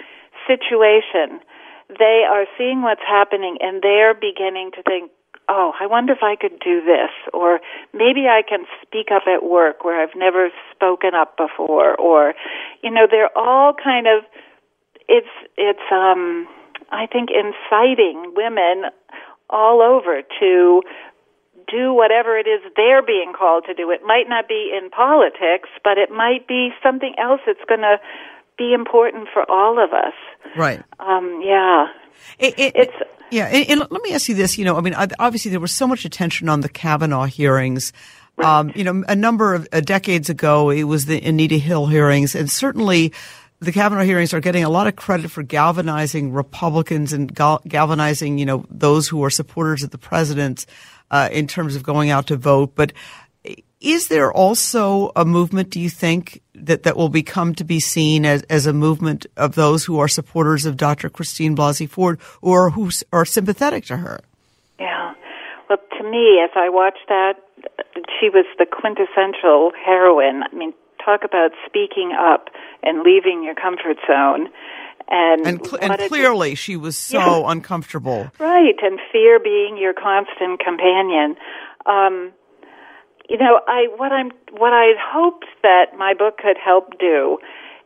situation, 0.47 1.41
they 1.89 2.25
are 2.29 2.47
seeing 2.57 2.83
what's 2.83 3.03
happening 3.07 3.59
and 3.61 3.83
they're 3.83 4.15
beginning 4.15 4.71
to 4.77 4.83
think, 4.83 5.11
oh, 5.49 5.73
I 5.79 5.87
wonder 5.87 6.13
if 6.13 6.23
I 6.23 6.37
could 6.37 6.59
do 6.61 6.81
this, 6.85 7.11
or 7.35 7.61
maybe 7.93 8.27
I 8.29 8.43
can 8.49 8.65
speak 8.81 9.09
up 9.13 9.25
at 9.27 9.43
work 9.43 9.85
where 9.85 10.01
I've 10.01 10.15
never 10.17 10.51
spoken 10.75 11.15
up 11.15 11.37
before, 11.37 11.95
or, 11.97 12.35
you 12.83 12.91
know, 12.91 13.07
they're 13.11 13.37
all 13.37 13.75
kind 13.75 14.07
of, 14.07 14.25
it's, 15.09 15.27
it's, 15.57 15.83
um, 15.91 16.47
I 16.91 17.07
think 17.07 17.31
inciting 17.31 18.33
women 18.37 18.91
all 19.51 19.83
over 19.83 20.23
to 20.41 20.83
do 21.69 21.93
whatever 21.93 22.39
it 22.39 22.47
is 22.47 22.61
they're 22.77 23.03
being 23.03 23.33
called 23.37 23.65
to 23.67 23.75
do. 23.75 23.91
It 23.91 24.03
might 24.05 24.29
not 24.29 24.49
be 24.49 24.73
in 24.77 24.91
politics, 24.91 25.69
but 25.83 25.99
it 25.99 26.11
might 26.11 26.47
be 26.47 26.71
something 26.83 27.15
else 27.19 27.41
that's 27.47 27.65
going 27.69 27.81
to 27.81 27.97
be 28.63 28.73
important 28.73 29.29
for 29.33 29.51
all 29.51 29.83
of 29.83 29.93
us. 29.93 30.15
Right. 30.57 30.83
Um, 31.01 31.43
yeah. 31.45 31.87
It, 32.39 32.55
it, 32.59 32.73
it's 32.77 32.93
yeah. 33.31 33.47
And, 33.47 33.71
and, 33.71 33.91
let 33.91 34.03
me 34.03 34.13
ask 34.13 34.29
you 34.29 34.35
this. 34.35 34.59
You 34.59 34.65
know, 34.65 34.77
I 34.77 34.81
mean, 34.81 34.95
obviously 35.19 35.51
there 35.51 35.61
was 35.61 35.73
so 35.73 35.87
much 35.87 36.05
attention 36.05 36.49
on 36.49 36.61
the 36.61 36.69
Kavanaugh 36.69 37.25
hearings. 37.25 37.93
Right. 38.37 38.47
Um, 38.47 38.73
you 38.75 38.85
know, 38.85 39.05
a 39.09 39.17
number 39.17 39.55
of 39.55 39.69
uh, 39.73 39.81
decades 39.81 40.31
ago, 40.31 40.71
it 40.71 40.85
was 40.85 41.07
the 41.07 41.21
Anita 41.23 41.59
Hill 41.59 41.87
hearings, 41.87 42.35
and 42.35 42.51
certainly 42.51 43.13
the 43.61 43.73
Kavanaugh 43.73 44.05
hearings 44.05 44.33
are 44.33 44.41
getting 44.41 44.65
a 44.65 44.71
lot 44.71 44.87
of 44.87 44.97
credit 44.97 45.31
for 45.31 45.43
galvanizing 45.43 46.33
Republicans 46.33 47.13
and 47.13 47.33
gal- 47.33 47.63
galvanizing, 47.69 48.39
you 48.39 48.47
know, 48.47 48.65
those 48.71 49.07
who 49.07 49.23
are 49.23 49.31
supporters 49.31 49.83
of 49.83 49.91
the 49.91 49.99
president 49.99 50.67
uh, 51.11 51.29
in 51.31 51.47
terms 51.47 51.77
of 51.77 51.83
going 51.83 52.11
out 52.11 52.29
to 52.29 52.37
vote. 52.37 52.75
But 52.75 52.93
is 53.83 54.09
there 54.09 54.33
also 54.33 55.13
a 55.17 55.25
movement, 55.25 55.71
do 55.71 55.81
you 55.81 55.91
think, 55.91 56.41
that, 56.67 56.85
that 56.85 56.97
will 56.97 57.09
become 57.09 57.55
to 57.57 57.65
be 57.65 57.81
seen 57.81 58.25
as, 58.25 58.43
as 58.45 58.67
a 58.67 58.73
movement 58.73 59.27
of 59.37 59.55
those 59.55 59.85
who 59.85 59.99
are 59.99 60.09
supporters 60.09 60.65
of 60.65 60.77
Dr. 60.77 61.09
Christine 61.09 61.57
Blasey 61.57 61.89
Ford 61.89 62.21
or 62.41 62.71
who 62.71 62.91
are 63.13 63.25
sympathetic 63.25 63.85
to 63.87 63.97
her? 63.99 64.21
Yeah. 64.79 65.15
Well, 65.69 65.79
to 65.99 66.11
me, 66.11 66.41
as 66.43 66.51
I 66.55 66.69
watched 66.69 67.09
that, 67.09 67.35
she 68.21 68.29
was 68.29 68.47
the 68.59 68.67
quintessential 68.67 69.73
heroine. 69.85 70.43
I 70.43 70.55
mean, 70.55 70.73
talk 71.05 71.25
about 71.25 71.51
speaking 71.67 72.13
up 72.19 72.49
and 72.83 73.03
leaving 73.03 73.43
your 73.43 73.55
comfort 73.55 73.99
zone. 74.07 74.49
And, 75.09 75.47
and, 75.47 75.67
cl- 75.67 75.79
and 75.83 75.99
clearly, 76.09 76.55
she 76.55 76.77
was 76.77 76.97
so 76.97 77.19
yeah. 77.19 77.51
uncomfortable. 77.51 78.31
Right, 78.39 78.77
and 78.83 78.99
fear 79.11 79.39
being 79.41 79.77
your 79.77 79.93
constant 79.93 80.61
companion. 80.61 81.37
Um, 81.87 82.33
you 83.29 83.39
know, 83.39 83.61
I 83.67 83.87
what 83.97 84.13
I'm 84.13 84.31
what 84.53 84.73
I 84.73 84.93
hoped 85.01 85.47
that 85.63 85.97
my 85.97 86.15
book 86.15 86.39
could 86.39 86.57
help 86.63 86.99
do 86.99 87.39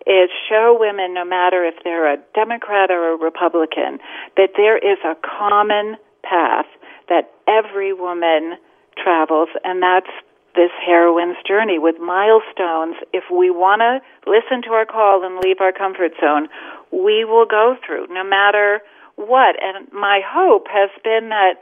is 0.07 0.31
show 0.49 0.77
women, 0.79 1.14
no 1.14 1.25
matter 1.25 1.64
if 1.64 1.75
they're 1.83 2.12
a 2.12 2.18
Democrat 2.35 2.90
or 2.90 3.14
a 3.14 3.16
Republican, 3.16 3.99
that 4.37 4.51
there 4.57 4.79
is 4.79 4.99
a 5.05 5.16
common 5.16 5.96
path 6.22 6.66
that 7.09 7.33
every 7.49 7.92
woman 7.92 8.55
travels, 8.96 9.49
and 9.64 9.83
that's 9.83 10.11
this 10.55 10.70
heroine's 10.85 11.37
journey 11.46 11.79
with 11.79 11.96
milestones. 12.01 12.96
If 13.12 13.25
we 13.31 13.51
want 13.51 13.83
to 13.83 14.01
listen 14.31 14.62
to 14.62 14.70
our 14.70 14.87
call 14.87 15.25
and 15.25 15.38
leave 15.44 15.61
our 15.61 15.72
comfort 15.72 16.12
zone, 16.20 16.49
we 16.90 17.25
will 17.25 17.44
go 17.44 17.77
through 17.85 18.07
no 18.09 18.25
matter 18.25 18.81
what. 19.16 19.57
And 19.61 19.92
my 19.92 20.20
hope 20.25 20.66
has 20.70 20.88
been 21.05 21.29
that 21.29 21.61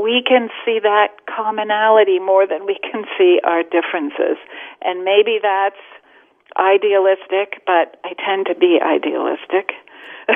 we 0.00 0.22
can 0.26 0.48
see 0.64 0.78
that 0.82 1.08
commonality 1.26 2.18
more 2.18 2.46
than 2.46 2.66
we 2.66 2.78
can 2.82 3.04
see 3.18 3.40
our 3.44 3.62
differences. 3.62 4.38
And 4.82 5.04
maybe 5.04 5.38
that's 5.42 5.80
idealistic, 6.56 7.62
but 7.66 8.00
I 8.04 8.14
tend 8.24 8.46
to 8.46 8.54
be 8.54 8.78
idealistic. 8.82 9.72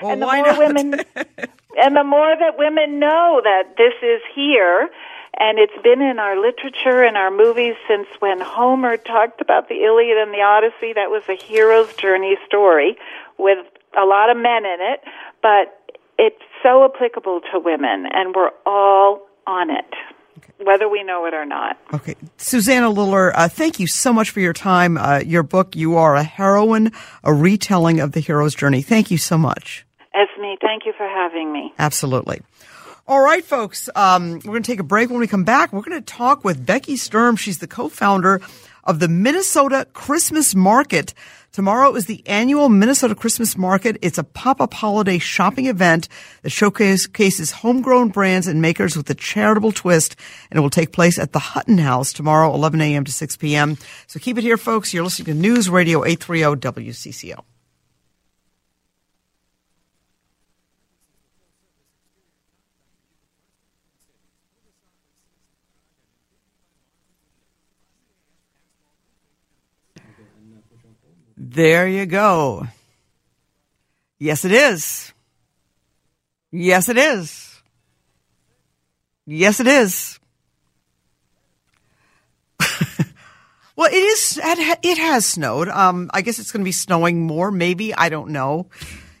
Well, 0.00 0.12
and 0.12 0.22
the 0.22 0.26
more 0.26 0.46
not? 0.46 0.58
women 0.58 0.94
and 1.82 1.96
the 1.96 2.04
more 2.04 2.36
that 2.38 2.56
women 2.56 3.00
know 3.00 3.40
that 3.42 3.76
this 3.76 3.94
is 4.00 4.20
here 4.32 4.88
and 5.36 5.58
it's 5.58 5.82
been 5.82 6.02
in 6.02 6.18
our 6.18 6.40
literature 6.40 7.02
and 7.02 7.16
our 7.16 7.30
movies 7.30 7.74
since 7.88 8.06
when 8.20 8.40
Homer 8.40 8.96
talked 8.96 9.40
about 9.40 9.68
the 9.68 9.82
Iliad 9.84 10.16
and 10.18 10.32
the 10.32 10.42
Odyssey. 10.42 10.92
That 10.92 11.10
was 11.10 11.22
a 11.28 11.34
hero's 11.34 11.92
journey 11.94 12.36
story 12.46 12.96
with 13.38 13.58
a 13.96 14.04
lot 14.04 14.30
of 14.30 14.36
men 14.36 14.64
in 14.64 14.78
it, 14.80 15.00
but 15.42 15.77
it's 16.18 16.42
so 16.62 16.84
applicable 16.84 17.40
to 17.52 17.60
women, 17.60 18.06
and 18.12 18.34
we're 18.34 18.50
all 18.66 19.20
on 19.46 19.70
it. 19.70 19.94
whether 20.62 20.88
we 20.88 21.04
know 21.04 21.24
it 21.26 21.34
or 21.34 21.44
not. 21.44 21.78
Okay. 21.94 22.16
Susanna 22.36 22.90
Liller, 22.90 23.36
uh, 23.36 23.48
thank 23.48 23.78
you 23.78 23.86
so 23.86 24.12
much 24.12 24.30
for 24.30 24.40
your 24.40 24.52
time. 24.52 24.96
Uh, 24.98 25.20
your 25.20 25.42
book, 25.42 25.76
You 25.76 25.96
Are 25.96 26.16
a 26.16 26.22
Heroine, 26.24 26.92
a 27.22 27.32
retelling 27.32 28.00
of 28.00 28.12
the 28.12 28.20
hero's 28.20 28.54
journey. 28.54 28.82
Thank 28.82 29.10
you 29.10 29.18
so 29.18 29.38
much. 29.38 29.86
Esme, 30.14 30.54
thank 30.60 30.84
you 30.84 30.92
for 30.96 31.06
having 31.06 31.52
me. 31.52 31.72
Absolutely. 31.78 32.40
All 33.06 33.20
right, 33.20 33.44
folks. 33.44 33.88
Um, 33.94 34.34
we're 34.34 34.52
going 34.52 34.62
to 34.62 34.70
take 34.70 34.80
a 34.80 34.84
break. 34.84 35.10
When 35.10 35.18
we 35.18 35.26
come 35.26 35.44
back, 35.44 35.72
we're 35.72 35.82
going 35.82 35.98
to 35.98 36.04
talk 36.04 36.44
with 36.44 36.66
Becky 36.66 36.96
Sturm. 36.96 37.36
She's 37.36 37.58
the 37.58 37.68
co-founder 37.68 38.40
of 38.84 38.98
the 39.00 39.08
Minnesota 39.08 39.86
Christmas 39.92 40.54
Market. 40.54 41.14
Tomorrow 41.52 41.94
is 41.96 42.06
the 42.06 42.22
annual 42.28 42.68
Minnesota 42.68 43.14
Christmas 43.14 43.56
Market. 43.56 43.96
It's 44.02 44.18
a 44.18 44.24
pop-up 44.24 44.74
holiday 44.74 45.18
shopping 45.18 45.66
event 45.66 46.08
that 46.42 46.50
showcases 46.50 47.50
homegrown 47.50 48.10
brands 48.10 48.46
and 48.46 48.62
makers 48.62 48.96
with 48.96 49.08
a 49.10 49.14
charitable 49.14 49.72
twist, 49.72 50.14
and 50.50 50.58
it 50.58 50.60
will 50.60 50.70
take 50.70 50.92
place 50.92 51.18
at 51.18 51.32
the 51.32 51.38
Hutton 51.38 51.78
House 51.78 52.12
tomorrow, 52.12 52.54
11 52.54 52.80
a.m. 52.80 53.04
to 53.04 53.12
6 53.12 53.36
p.m. 53.38 53.78
So 54.06 54.20
keep 54.20 54.38
it 54.38 54.42
here, 54.42 54.58
folks. 54.58 54.92
You're 54.92 55.04
listening 55.04 55.34
to 55.34 55.34
News 55.34 55.68
Radio 55.68 56.04
830 56.04 56.60
WCCO. 56.84 57.42
There 71.40 71.86
you 71.86 72.04
go. 72.04 72.66
Yes, 74.18 74.44
it 74.44 74.50
is. 74.50 75.12
Yes, 76.50 76.88
it 76.88 76.98
is. 76.98 77.62
Yes, 79.24 79.60
it 79.60 79.68
is. 79.68 80.18
well, 83.76 83.88
it 83.88 83.94
is. 83.94 84.40
It 84.42 84.98
has 84.98 85.26
snowed. 85.26 85.68
Um, 85.68 86.10
I 86.12 86.22
guess 86.22 86.40
it's 86.40 86.50
going 86.50 86.62
to 86.62 86.64
be 86.64 86.72
snowing 86.72 87.22
more. 87.22 87.52
Maybe 87.52 87.94
I 87.94 88.08
don't 88.08 88.30
know. 88.30 88.66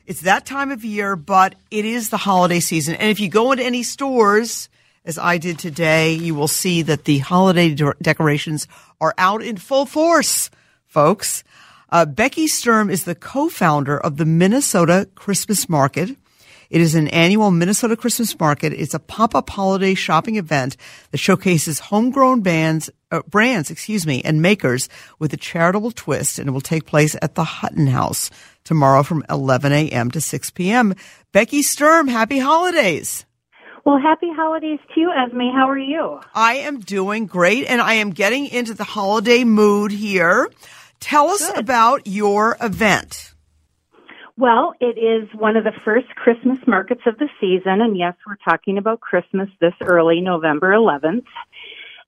It's 0.04 0.22
that 0.22 0.44
time 0.44 0.72
of 0.72 0.84
year, 0.84 1.14
but 1.14 1.54
it 1.70 1.84
is 1.84 2.08
the 2.08 2.16
holiday 2.16 2.58
season. 2.58 2.96
And 2.96 3.10
if 3.12 3.20
you 3.20 3.28
go 3.28 3.52
into 3.52 3.62
any 3.62 3.84
stores, 3.84 4.68
as 5.04 5.18
I 5.18 5.38
did 5.38 5.60
today, 5.60 6.14
you 6.14 6.34
will 6.34 6.48
see 6.48 6.82
that 6.82 7.04
the 7.04 7.18
holiday 7.18 7.76
de- 7.76 7.94
decorations 8.02 8.66
are 9.00 9.14
out 9.16 9.40
in 9.40 9.56
full 9.56 9.86
force, 9.86 10.50
folks. 10.88 11.44
Uh, 11.90 12.04
Becky 12.04 12.46
Sturm 12.46 12.90
is 12.90 13.04
the 13.04 13.14
co-founder 13.14 13.98
of 13.98 14.18
the 14.18 14.26
Minnesota 14.26 15.08
Christmas 15.14 15.70
Market. 15.70 16.10
It 16.68 16.82
is 16.82 16.94
an 16.94 17.08
annual 17.08 17.50
Minnesota 17.50 17.96
Christmas 17.96 18.38
Market. 18.38 18.74
It's 18.74 18.92
a 18.92 18.98
pop-up 18.98 19.48
holiday 19.48 19.94
shopping 19.94 20.36
event 20.36 20.76
that 21.12 21.16
showcases 21.16 21.78
homegrown 21.78 22.42
bands, 22.42 22.90
uh, 23.10 23.22
brands, 23.26 23.70
excuse 23.70 24.06
me, 24.06 24.20
and 24.22 24.42
makers 24.42 24.90
with 25.18 25.32
a 25.32 25.38
charitable 25.38 25.92
twist, 25.92 26.38
and 26.38 26.46
it 26.46 26.52
will 26.52 26.60
take 26.60 26.84
place 26.84 27.16
at 27.22 27.36
the 27.36 27.44
Hutton 27.44 27.86
House 27.86 28.30
tomorrow 28.64 29.02
from 29.02 29.24
11 29.30 29.72
a.m. 29.72 30.10
to 30.10 30.20
6 30.20 30.50
p.m. 30.50 30.94
Becky 31.32 31.62
Sturm, 31.62 32.06
happy 32.06 32.38
holidays. 32.38 33.24
Well, 33.86 33.98
happy 33.98 34.28
holidays 34.30 34.80
to 34.94 35.00
you, 35.00 35.10
Esme. 35.10 35.56
How 35.56 35.70
are 35.70 35.78
you? 35.78 36.20
I 36.34 36.56
am 36.56 36.80
doing 36.80 37.24
great, 37.24 37.66
and 37.66 37.80
I 37.80 37.94
am 37.94 38.10
getting 38.10 38.44
into 38.44 38.74
the 38.74 38.84
holiday 38.84 39.44
mood 39.44 39.90
here. 39.90 40.50
Tell 41.00 41.28
us 41.28 41.46
Good. 41.46 41.58
about 41.58 42.06
your 42.06 42.56
event. 42.60 43.34
Well, 44.36 44.74
it 44.80 44.96
is 44.98 45.28
one 45.34 45.56
of 45.56 45.64
the 45.64 45.72
first 45.84 46.06
Christmas 46.14 46.58
markets 46.66 47.00
of 47.06 47.18
the 47.18 47.28
season, 47.40 47.80
and 47.80 47.98
yes, 47.98 48.14
we're 48.24 48.36
talking 48.48 48.78
about 48.78 49.00
Christmas 49.00 49.48
this 49.60 49.74
early, 49.82 50.20
November 50.20 50.70
11th. 50.70 51.24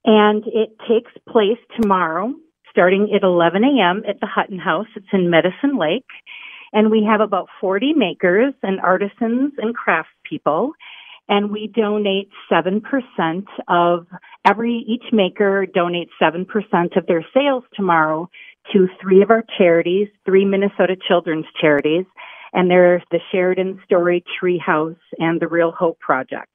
And 0.05 0.45
it 0.47 0.77
takes 0.89 1.11
place 1.29 1.59
tomorrow, 1.81 2.33
starting 2.71 3.13
at 3.15 3.25
11 3.25 3.65
a.m. 3.65 4.03
at 4.09 4.21
the 4.21 4.29
Hutton 4.29 4.59
House. 4.59 4.87
It's 4.95 5.07
in 5.13 5.29
Medicine 5.29 5.77
Lake. 5.77 6.07
And 6.73 6.91
we 6.91 7.05
have 7.05 7.21
about 7.21 7.49
40 7.61 7.95
makers 7.95 8.55
and 8.63 8.81
artisans 8.81 9.53
and 9.59 9.75
craftspeople. 9.77 10.71
And 11.29 11.51
we 11.51 11.67
donate 11.67 12.31
7% 12.51 12.81
of 13.69 14.07
every, 14.45 14.85
each 14.87 15.13
maker 15.13 15.67
donates 15.67 16.11
7% 16.21 16.97
of 16.97 17.07
their 17.07 17.25
sales 17.35 17.65
tomorrow 17.75 18.31
to 18.73 18.89
three 19.01 19.23
of 19.23 19.31
our 19.31 19.45
charities, 19.59 20.09
three 20.25 20.45
Minnesota 20.45 20.97
children's 21.09 21.47
charities, 21.61 22.05
and 22.53 22.71
they're 22.71 23.03
the 23.11 23.21
Sheridan 23.33 23.81
Story 23.85 24.25
Treehouse 24.41 24.97
and 25.19 25.41
the 25.41 25.49
Real 25.49 25.73
Hope 25.73 25.99
Project. 26.01 26.49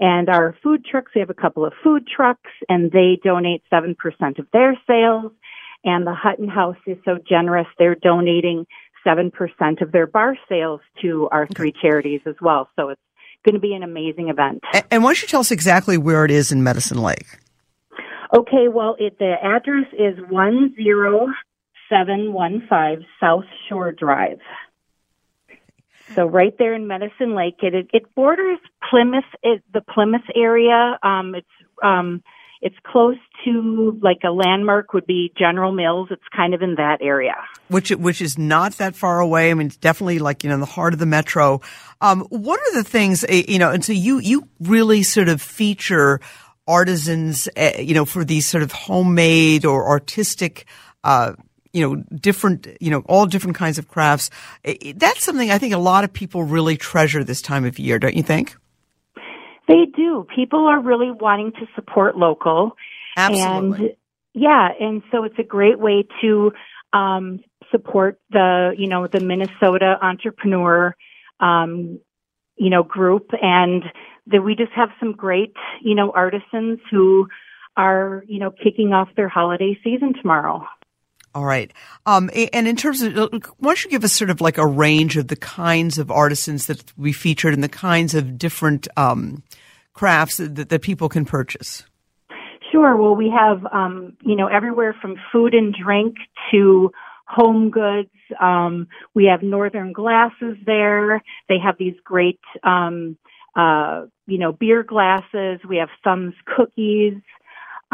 And 0.00 0.28
our 0.28 0.56
food 0.62 0.84
trucks, 0.84 1.12
we 1.14 1.20
have 1.20 1.30
a 1.30 1.34
couple 1.34 1.64
of 1.64 1.72
food 1.82 2.06
trucks, 2.06 2.50
and 2.68 2.90
they 2.90 3.18
donate 3.22 3.62
7% 3.72 3.94
of 4.38 4.46
their 4.52 4.78
sales. 4.86 5.32
And 5.84 6.06
the 6.06 6.14
Hutton 6.14 6.48
House 6.48 6.76
is 6.86 6.96
so 7.04 7.18
generous, 7.28 7.66
they're 7.78 7.94
donating 7.94 8.66
7% 9.06 9.30
of 9.82 9.92
their 9.92 10.06
bar 10.06 10.36
sales 10.48 10.80
to 11.02 11.28
our 11.30 11.46
three 11.46 11.72
charities 11.80 12.22
as 12.26 12.34
well. 12.40 12.68
So 12.74 12.88
it's 12.88 13.00
going 13.44 13.54
to 13.54 13.60
be 13.60 13.74
an 13.74 13.82
amazing 13.82 14.30
event. 14.30 14.62
And, 14.72 14.84
and 14.90 15.02
why 15.02 15.10
don't 15.10 15.22
you 15.22 15.28
tell 15.28 15.40
us 15.40 15.50
exactly 15.50 15.98
where 15.98 16.24
it 16.24 16.30
is 16.30 16.50
in 16.50 16.62
Medicine 16.62 17.02
Lake? 17.02 17.38
Okay, 18.34 18.68
well, 18.68 18.96
it, 18.98 19.18
the 19.18 19.34
address 19.40 19.86
is 19.92 20.18
10715 20.28 23.06
South 23.20 23.44
Shore 23.68 23.92
Drive. 23.92 24.40
So 26.14 26.26
right 26.26 26.54
there 26.58 26.74
in 26.74 26.86
Medicine 26.86 27.34
Lake, 27.34 27.56
it 27.62 27.74
it, 27.74 27.88
it 27.92 28.14
borders 28.14 28.58
Plymouth, 28.90 29.24
it, 29.42 29.62
the 29.72 29.80
Plymouth 29.80 30.28
area. 30.34 30.98
Um, 31.02 31.34
it's 31.34 31.46
um, 31.82 32.22
it's 32.60 32.76
close 32.86 33.16
to 33.44 33.98
like 34.02 34.18
a 34.24 34.30
landmark 34.30 34.92
would 34.94 35.06
be 35.06 35.32
General 35.38 35.72
Mills. 35.72 36.08
It's 36.10 36.22
kind 36.34 36.54
of 36.54 36.62
in 36.62 36.76
that 36.76 36.98
area. 37.02 37.34
Which 37.68 37.90
which 37.90 38.20
is 38.20 38.38
not 38.38 38.74
that 38.74 38.96
far 38.96 39.20
away. 39.20 39.50
I 39.50 39.54
mean, 39.54 39.68
it's 39.68 39.76
definitely 39.76 40.18
like 40.18 40.44
you 40.44 40.48
know 40.48 40.54
in 40.54 40.60
the 40.60 40.66
heart 40.66 40.92
of 40.92 40.98
the 40.98 41.06
metro. 41.06 41.60
Um, 42.00 42.22
what 42.30 42.60
are 42.60 42.74
the 42.74 42.84
things 42.84 43.24
eh, 43.28 43.44
you 43.48 43.58
know? 43.58 43.70
And 43.70 43.84
so 43.84 43.92
you 43.92 44.18
you 44.18 44.48
really 44.60 45.02
sort 45.02 45.28
of 45.28 45.40
feature 45.40 46.20
artisans, 46.66 47.48
uh, 47.56 47.72
you 47.78 47.94
know, 47.94 48.04
for 48.04 48.24
these 48.24 48.46
sort 48.46 48.62
of 48.62 48.72
homemade 48.72 49.64
or 49.64 49.88
artistic. 49.88 50.66
Uh, 51.02 51.34
you 51.72 51.82
know, 51.82 52.04
different, 52.14 52.68
you 52.80 52.88
know, 52.88 53.02
all 53.06 53.26
different 53.26 53.56
kinds 53.56 53.78
of 53.78 53.88
crafts. 53.88 54.30
That's 54.94 55.24
something 55.24 55.50
I 55.50 55.58
think 55.58 55.74
a 55.74 55.78
lot 55.78 56.04
of 56.04 56.12
people 56.12 56.44
really 56.44 56.76
treasure 56.76 57.24
this 57.24 57.42
time 57.42 57.64
of 57.64 57.80
year, 57.80 57.98
don't 57.98 58.14
you 58.14 58.22
think? 58.22 58.56
They 59.66 59.86
do. 59.96 60.24
People 60.34 60.66
are 60.66 60.80
really 60.80 61.10
wanting 61.10 61.50
to 61.52 61.66
support 61.74 62.16
local. 62.16 62.76
Absolutely. 63.16 63.86
And 63.88 63.96
yeah, 64.34 64.68
and 64.78 65.02
so 65.10 65.24
it's 65.24 65.38
a 65.40 65.42
great 65.42 65.80
way 65.80 66.06
to 66.20 66.52
um, 66.92 67.40
support 67.70 68.20
the, 68.30 68.74
you 68.78 68.88
know, 68.88 69.08
the 69.08 69.20
Minnesota 69.20 69.98
entrepreneur, 70.00 70.94
um, 71.40 71.98
you 72.56 72.70
know, 72.70 72.84
group, 72.84 73.30
and 73.42 73.82
that 74.26 74.42
we 74.42 74.54
just 74.54 74.72
have 74.72 74.90
some 74.98 75.12
great, 75.12 75.54
you 75.82 75.94
know, 75.94 76.12
artisans 76.12 76.78
who 76.90 77.28
are, 77.76 78.24
you 78.26 78.38
know, 78.38 78.50
kicking 78.50 78.92
off 78.92 79.08
their 79.16 79.28
holiday 79.28 79.78
season 79.82 80.14
tomorrow. 80.14 80.64
All 81.34 81.44
right. 81.44 81.72
Um, 82.06 82.30
and 82.52 82.68
in 82.68 82.76
terms 82.76 83.02
of, 83.02 83.14
why 83.16 83.28
don't 83.60 83.84
you 83.84 83.90
give 83.90 84.04
us 84.04 84.12
sort 84.12 84.30
of 84.30 84.40
like 84.40 84.56
a 84.56 84.66
range 84.66 85.16
of 85.16 85.26
the 85.26 85.36
kinds 85.36 85.98
of 85.98 86.10
artisans 86.10 86.66
that 86.66 86.96
we 86.96 87.12
featured 87.12 87.52
and 87.52 87.64
the 87.64 87.68
kinds 87.68 88.14
of 88.14 88.38
different 88.38 88.86
um, 88.96 89.42
crafts 89.94 90.36
that, 90.36 90.68
that 90.68 90.82
people 90.82 91.08
can 91.08 91.24
purchase? 91.24 91.82
Sure. 92.70 92.96
Well, 92.96 93.16
we 93.16 93.32
have, 93.36 93.66
um, 93.72 94.16
you 94.22 94.36
know, 94.36 94.46
everywhere 94.46 94.94
from 95.00 95.16
food 95.32 95.54
and 95.54 95.74
drink 95.74 96.16
to 96.52 96.92
home 97.26 97.70
goods. 97.70 98.10
Um, 98.40 98.86
we 99.14 99.24
have 99.26 99.42
Northern 99.42 99.92
Glasses 99.92 100.56
there. 100.64 101.20
They 101.48 101.58
have 101.58 101.76
these 101.78 101.94
great, 102.04 102.40
um, 102.62 103.16
uh, 103.56 104.06
you 104.26 104.38
know, 104.38 104.52
beer 104.52 104.82
glasses. 104.82 105.60
We 105.68 105.76
have 105.76 105.88
Thumbs 106.02 106.34
Cookies 106.56 107.20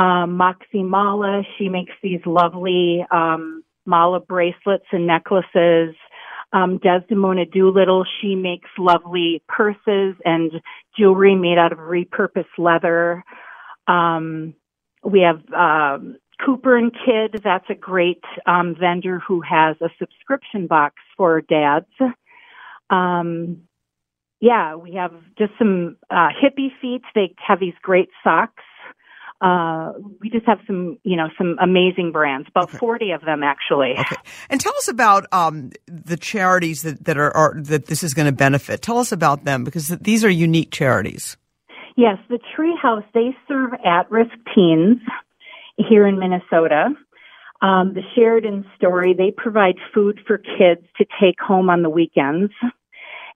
um, 0.01 0.37
Moxie 0.37 0.83
Mala. 0.83 1.43
She 1.59 1.69
makes 1.69 1.93
these 2.03 2.21
lovely 2.25 3.05
um, 3.11 3.63
mala 3.87 4.21
bracelets 4.21 4.87
and 4.93 5.07
necklaces. 5.07 5.95
Um, 6.53 6.79
Desdemona 6.79 7.45
Doolittle, 7.47 8.05
she 8.21 8.35
makes 8.35 8.69
lovely 8.77 9.43
purses 9.47 10.17
and 10.25 10.51
jewelry 10.99 11.37
made 11.37 11.59
out 11.59 11.73
of 11.73 11.79
repurposed 11.79 12.59
leather. 12.59 13.23
Um, 13.87 14.55
we 15.05 15.21
have 15.21 15.43
um, 15.53 16.17
Cooper 16.45 16.77
and 16.77 16.93
Kid. 16.93 17.41
That's 17.45 17.69
a 17.69 17.75
great 17.75 18.25
um, 18.47 18.75
vendor 18.75 19.21
who 19.21 19.43
has 19.43 19.77
a 19.81 19.91
subscription 19.99 20.67
box 20.67 20.97
for 21.17 21.41
dads. 21.43 21.87
Um, 22.89 23.63
yeah, 24.41 24.75
we 24.75 24.95
have 24.95 25.13
just 25.39 25.53
some 25.59 25.97
uh, 26.11 26.29
hippie 26.43 26.69
feet. 26.81 27.03
They 27.15 27.35
have 27.47 27.61
these 27.61 27.75
great 27.83 28.09
socks 28.25 28.63
uh, 29.41 29.93
we 30.21 30.29
just 30.29 30.45
have 30.47 30.59
some, 30.67 30.99
you 31.03 31.17
know, 31.17 31.29
some 31.39 31.57
amazing 31.63 32.13
brands, 32.13 32.47
about 32.49 32.65
okay. 32.65 32.79
40 32.79 33.13
of 33.13 33.23
them 33.23 33.43
actually. 33.43 33.95
Okay. 33.99 34.17
And 34.51 34.61
tell 34.61 34.75
us 34.77 34.89
about 34.89 35.27
um, 35.33 35.71
the 35.87 36.17
charities 36.17 36.83
that, 36.83 37.05
that 37.05 37.17
are, 37.17 37.35
are, 37.35 37.55
that 37.57 37.87
this 37.87 38.03
is 38.03 38.13
going 38.13 38.27
to 38.27 38.33
benefit. 38.33 38.83
Tell 38.83 38.99
us 38.99 39.13
about 39.13 39.45
them 39.45 39.65
because 39.65 39.89
these 39.89 40.25
are 40.25 40.31
unique 40.31 40.71
charities. 40.71 41.37
Yes, 41.97 42.19
the 42.29 42.39
Treehouse, 42.57 43.05
they 43.15 43.37
serve 43.49 43.73
at 43.85 44.11
risk 44.11 44.33
teens 44.55 44.99
here 45.77 46.07
in 46.07 46.19
Minnesota. 46.19 46.89
Um, 47.63 47.95
the 47.95 48.03
Sheridan 48.15 48.65
story, 48.77 49.15
they 49.15 49.33
provide 49.35 49.77
food 49.95 50.21
for 50.27 50.39
kids 50.39 50.83
to 50.99 51.07
take 51.21 51.41
home 51.41 51.71
on 51.71 51.83
the 51.83 51.91
weekends. 51.91 52.53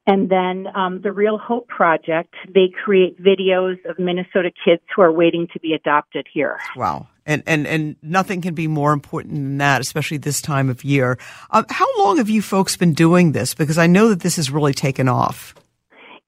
And 0.06 0.28
then 0.30 0.66
um, 0.74 1.00
the 1.00 1.12
Real 1.12 1.38
Hope 1.38 1.66
Project, 1.68 2.34
they 2.46 2.70
create 2.84 3.22
videos 3.22 3.82
of 3.88 3.98
Minnesota 3.98 4.50
kids 4.64 4.82
who 4.94 5.00
are 5.02 5.12
waiting 5.12 5.48
to 5.52 5.60
be 5.60 5.72
adopted 5.72 6.26
here. 6.32 6.58
Wow. 6.76 7.08
And, 7.26 7.42
and, 7.46 7.66
and 7.66 7.96
nothing 8.02 8.42
can 8.42 8.54
be 8.54 8.66
more 8.66 8.92
important 8.92 9.34
than 9.34 9.58
that, 9.58 9.80
especially 9.80 10.18
this 10.18 10.42
time 10.42 10.68
of 10.68 10.84
year. 10.84 11.18
Um, 11.50 11.64
how 11.70 11.86
long 11.98 12.18
have 12.18 12.28
you 12.28 12.42
folks 12.42 12.76
been 12.76 12.92
doing 12.92 13.32
this? 13.32 13.54
Because 13.54 13.78
I 13.78 13.86
know 13.86 14.10
that 14.10 14.20
this 14.20 14.36
has 14.36 14.50
really 14.50 14.74
taken 14.74 15.08
off. 15.08 15.54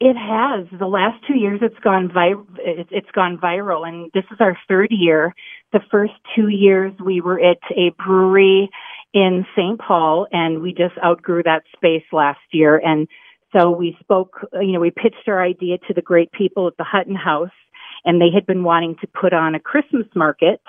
It 0.00 0.14
has. 0.14 0.66
The 0.78 0.86
last 0.86 1.22
two 1.26 1.38
years, 1.38 1.60
it's 1.62 1.78
gone 1.80 2.10
vi- 2.12 2.34
it's 2.58 3.10
gone 3.12 3.38
viral, 3.38 3.88
and 3.88 4.10
this 4.12 4.24
is 4.30 4.36
our 4.40 4.56
third 4.68 4.88
year. 4.90 5.34
The 5.72 5.80
first 5.90 6.12
two 6.34 6.48
years, 6.48 6.92
we 7.02 7.22
were 7.22 7.40
at 7.40 7.58
a 7.70 7.90
brewery 8.04 8.68
in 9.14 9.46
St. 9.56 9.80
Paul, 9.80 10.26
and 10.32 10.60
we 10.60 10.72
just 10.74 10.94
outgrew 11.02 11.42
that 11.44 11.62
space 11.74 12.04
last 12.12 12.40
year. 12.52 12.76
And 12.76 13.08
so 13.56 13.70
we 13.70 13.96
spoke, 14.00 14.46
you 14.54 14.72
know, 14.72 14.80
we 14.80 14.90
pitched 14.90 15.28
our 15.28 15.42
idea 15.42 15.78
to 15.88 15.94
the 15.94 16.02
great 16.02 16.30
people 16.32 16.66
at 16.66 16.76
the 16.76 16.84
Hutton 16.84 17.14
House, 17.14 17.50
and 18.04 18.20
they 18.20 18.30
had 18.34 18.46
been 18.46 18.64
wanting 18.64 18.96
to 19.00 19.06
put 19.06 19.32
on 19.32 19.54
a 19.54 19.60
Christmas 19.60 20.06
market. 20.14 20.60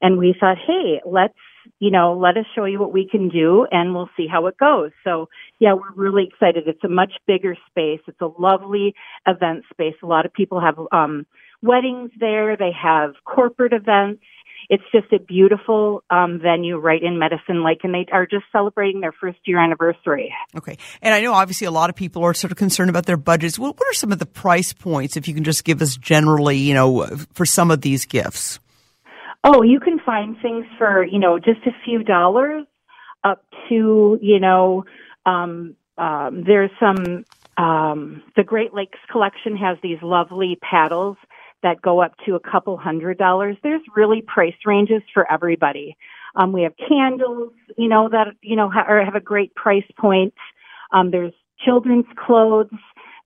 And 0.00 0.18
we 0.18 0.34
thought, 0.38 0.56
hey, 0.66 1.00
let's, 1.04 1.34
you 1.78 1.90
know, 1.90 2.16
let 2.16 2.36
us 2.38 2.46
show 2.54 2.64
you 2.64 2.80
what 2.80 2.92
we 2.92 3.06
can 3.06 3.28
do 3.28 3.66
and 3.70 3.94
we'll 3.94 4.08
see 4.16 4.26
how 4.26 4.46
it 4.46 4.56
goes. 4.56 4.90
So 5.04 5.28
yeah, 5.58 5.74
we're 5.74 5.92
really 5.94 6.26
excited. 6.26 6.64
It's 6.66 6.82
a 6.84 6.88
much 6.88 7.12
bigger 7.26 7.54
space. 7.68 8.00
It's 8.08 8.20
a 8.20 8.30
lovely 8.40 8.94
event 9.26 9.64
space. 9.70 9.94
A 10.02 10.06
lot 10.06 10.24
of 10.24 10.32
people 10.32 10.60
have, 10.60 10.78
um, 10.90 11.26
weddings 11.62 12.10
there. 12.18 12.56
They 12.56 12.72
have 12.72 13.12
corporate 13.24 13.74
events 13.74 14.22
it's 14.70 14.84
just 14.92 15.12
a 15.12 15.18
beautiful 15.18 16.04
um, 16.10 16.38
venue 16.40 16.78
right 16.78 17.02
in 17.02 17.18
Medicine 17.18 17.64
Lake, 17.64 17.80
and 17.82 17.92
they 17.92 18.06
are 18.12 18.24
just 18.24 18.44
celebrating 18.52 19.00
their 19.00 19.12
first 19.12 19.40
year 19.44 19.58
anniversary. 19.58 20.32
Okay, 20.56 20.78
and 21.02 21.12
I 21.12 21.20
know 21.20 21.34
obviously 21.34 21.66
a 21.66 21.72
lot 21.72 21.90
of 21.90 21.96
people 21.96 22.22
are 22.22 22.32
sort 22.32 22.52
of 22.52 22.56
concerned 22.56 22.88
about 22.88 23.04
their 23.04 23.16
budgets. 23.16 23.58
What, 23.58 23.76
what 23.76 23.88
are 23.88 23.94
some 23.94 24.12
of 24.12 24.20
the 24.20 24.26
price 24.26 24.72
points, 24.72 25.16
if 25.16 25.26
you 25.26 25.34
can 25.34 25.42
just 25.42 25.64
give 25.64 25.82
us 25.82 25.96
generally, 25.96 26.56
you 26.56 26.72
know, 26.72 27.04
for 27.32 27.44
some 27.44 27.72
of 27.72 27.80
these 27.80 28.06
gifts? 28.06 28.60
Oh, 29.42 29.62
you 29.62 29.80
can 29.80 29.98
find 29.98 30.36
things 30.40 30.64
for 30.78 31.04
you 31.04 31.18
know 31.18 31.40
just 31.40 31.66
a 31.66 31.72
few 31.84 32.04
dollars 32.04 32.64
up 33.24 33.44
to 33.68 34.18
you 34.22 34.38
know 34.38 34.84
um, 35.26 35.74
um, 35.98 36.44
there's 36.46 36.70
some 36.78 37.24
um, 37.56 38.22
the 38.36 38.44
Great 38.44 38.72
Lakes 38.72 39.00
collection 39.10 39.56
has 39.56 39.78
these 39.82 39.98
lovely 40.00 40.58
paddles 40.62 41.16
that 41.62 41.82
go 41.82 42.00
up 42.00 42.12
to 42.26 42.34
a 42.34 42.40
couple 42.40 42.76
hundred 42.76 43.18
dollars. 43.18 43.56
There's 43.62 43.82
really 43.94 44.22
price 44.22 44.54
ranges 44.64 45.02
for 45.12 45.30
everybody. 45.30 45.96
Um, 46.36 46.52
we 46.52 46.62
have 46.62 46.72
candles, 46.76 47.52
you 47.76 47.88
know, 47.88 48.08
that, 48.08 48.28
you 48.42 48.56
know, 48.56 48.70
ha- 48.70 48.86
have 49.04 49.14
a 49.14 49.20
great 49.20 49.54
price 49.54 49.84
point. 49.98 50.34
Um, 50.92 51.10
there's 51.10 51.32
children's 51.64 52.06
clothes. 52.16 52.70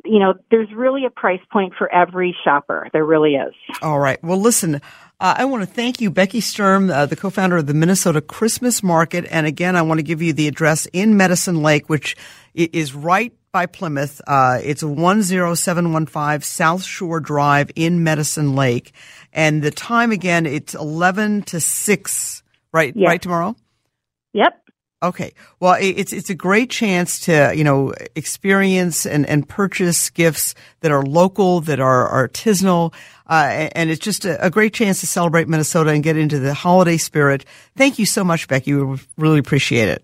You 0.04 0.18
know, 0.18 0.34
there's 0.50 0.68
really 0.74 1.06
a 1.06 1.10
price 1.10 1.40
point 1.50 1.74
for 1.78 1.92
every 1.92 2.36
shopper. 2.44 2.88
There 2.92 3.04
really 3.04 3.34
is. 3.34 3.54
All 3.80 3.98
right. 3.98 4.22
Well, 4.22 4.40
listen, 4.40 4.76
uh, 5.20 5.34
I 5.38 5.44
want 5.46 5.62
to 5.62 5.66
thank 5.66 6.00
you, 6.00 6.10
Becky 6.10 6.40
Sturm, 6.40 6.90
uh, 6.90 7.06
the 7.06 7.16
co-founder 7.16 7.58
of 7.58 7.66
the 7.66 7.74
Minnesota 7.74 8.20
Christmas 8.20 8.82
Market. 8.82 9.26
And 9.30 9.46
again, 9.46 9.76
I 9.76 9.82
want 9.82 9.98
to 9.98 10.02
give 10.02 10.20
you 10.20 10.32
the 10.32 10.46
address 10.46 10.86
in 10.92 11.16
Medicine 11.16 11.62
Lake, 11.62 11.88
which 11.88 12.16
is 12.54 12.94
right 12.94 13.32
by 13.54 13.66
Plymouth. 13.66 14.20
Uh, 14.26 14.58
it's 14.62 14.82
10715 14.82 16.40
South 16.42 16.82
Shore 16.82 17.20
Drive 17.20 17.70
in 17.76 18.02
Medicine 18.02 18.56
Lake. 18.56 18.92
And 19.32 19.62
the 19.62 19.70
time 19.70 20.10
again, 20.10 20.44
it's 20.44 20.74
11 20.74 21.42
to 21.44 21.60
6, 21.60 22.42
right? 22.72 22.92
Yes. 22.94 23.08
Right 23.08 23.22
tomorrow? 23.22 23.54
Yep. 24.32 24.60
Okay. 25.04 25.34
Well, 25.60 25.76
it's 25.80 26.14
it's 26.14 26.30
a 26.30 26.34
great 26.34 26.70
chance 26.70 27.20
to 27.26 27.52
you 27.54 27.62
know 27.62 27.92
experience 28.16 29.04
and, 29.04 29.26
and 29.28 29.46
purchase 29.46 30.08
gifts 30.08 30.54
that 30.80 30.90
are 30.90 31.02
local, 31.02 31.60
that 31.60 31.78
are 31.78 32.08
artisanal, 32.08 32.94
uh, 33.28 33.68
and 33.74 33.90
it's 33.90 34.00
just 34.00 34.24
a, 34.24 34.42
a, 34.46 34.50
great 34.50 34.72
chance 34.72 35.00
to 35.00 35.06
celebrate 35.06 35.46
Minnesota 35.46 35.90
and 35.90 36.02
get 36.02 36.16
into 36.16 36.38
the 36.38 36.54
holiday 36.54 36.96
spirit. 36.96 37.44
Thank 37.76 37.98
you 37.98 38.06
so 38.06 38.24
much, 38.24 38.48
Becky. 38.48 38.72
We 38.72 38.98
really 39.18 39.38
appreciate 39.38 39.90
it. 39.90 40.02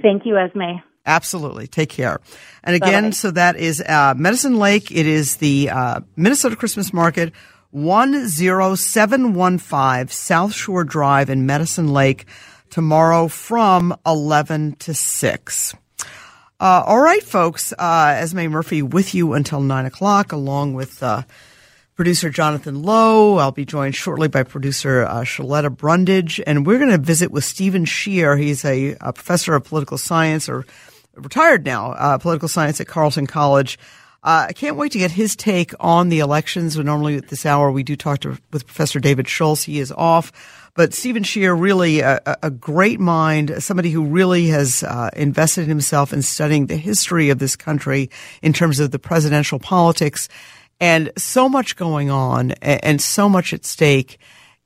Thank 0.00 0.24
you, 0.24 0.38
Esme. 0.38 0.78
Absolutely. 1.06 1.66
Take 1.66 1.88
care. 1.88 2.20
And 2.62 2.76
again, 2.76 3.04
Bye-bye. 3.04 3.12
so 3.12 3.30
that 3.30 3.56
is 3.56 3.80
uh, 3.80 4.12
Medicine 4.16 4.58
Lake. 4.58 4.90
It 4.90 5.06
is 5.06 5.36
the 5.36 5.70
uh, 5.70 6.00
Minnesota 6.16 6.56
Christmas 6.56 6.92
Market, 6.92 7.32
10715 7.72 10.08
South 10.08 10.52
Shore 10.52 10.84
Drive 10.84 11.30
in 11.30 11.46
Medicine 11.46 11.88
Lake 11.92 12.26
tomorrow 12.68 13.28
from 13.28 13.96
11 14.06 14.76
to 14.76 14.92
6. 14.94 15.74
Uh, 16.60 16.82
all 16.86 17.00
right, 17.00 17.22
folks. 17.22 17.72
Uh, 17.78 18.16
Esme 18.18 18.48
Murphy 18.48 18.82
with 18.82 19.14
you 19.14 19.32
until 19.32 19.62
9 19.62 19.86
o'clock, 19.86 20.32
along 20.32 20.74
with 20.74 21.02
uh, 21.02 21.22
producer 22.00 22.30
Jonathan 22.30 22.80
Lowe. 22.80 23.36
I'll 23.36 23.52
be 23.52 23.66
joined 23.66 23.94
shortly 23.94 24.26
by 24.26 24.42
producer 24.42 25.04
uh, 25.04 25.16
Shaletta 25.20 25.68
Brundage, 25.68 26.40
and 26.46 26.66
we're 26.66 26.78
going 26.78 26.90
to 26.90 26.96
visit 26.96 27.30
with 27.30 27.44
Steven 27.44 27.84
Schier. 27.84 28.40
He's 28.40 28.64
a, 28.64 28.96
a, 29.02 29.12
professor 29.12 29.54
of 29.54 29.64
political 29.64 29.98
science, 29.98 30.48
or 30.48 30.64
retired 31.14 31.66
now, 31.66 31.92
uh, 31.92 32.16
political 32.16 32.48
science 32.48 32.80
at 32.80 32.86
Carleton 32.86 33.26
College. 33.26 33.78
Uh, 34.22 34.46
I 34.48 34.54
can't 34.54 34.76
wait 34.76 34.92
to 34.92 34.98
get 34.98 35.10
his 35.10 35.36
take 35.36 35.74
on 35.78 36.08
the 36.08 36.20
elections. 36.20 36.74
Normally 36.78 37.16
at 37.16 37.28
this 37.28 37.44
hour 37.44 37.70
we 37.70 37.82
do 37.82 37.96
talk 37.96 38.20
to, 38.20 38.38
with 38.50 38.64
Professor 38.64 38.98
David 38.98 39.28
Schultz. 39.28 39.64
He 39.64 39.78
is 39.78 39.92
off. 39.92 40.32
But 40.74 40.94
Steven 40.94 41.22
Schier 41.22 41.60
really 41.60 42.00
a, 42.00 42.20
a, 42.42 42.50
great 42.50 43.00
mind, 43.00 43.62
somebody 43.62 43.90
who 43.90 44.04
really 44.06 44.46
has 44.46 44.82
uh, 44.84 45.10
invested 45.16 45.66
himself 45.66 46.12
in 46.14 46.22
studying 46.22 46.66
the 46.66 46.76
history 46.76 47.28
of 47.28 47.40
this 47.40 47.56
country 47.56 48.08
in 48.40 48.54
terms 48.54 48.78
of 48.80 48.90
the 48.90 48.98
presidential 48.98 49.58
politics, 49.58 50.28
and 50.80 51.12
so 51.16 51.48
much 51.48 51.76
going 51.76 52.10
on 52.10 52.52
and, 52.62 53.00
so 53.00 53.28
much 53.28 53.52
at 53.52 53.64
stake. 53.64 54.18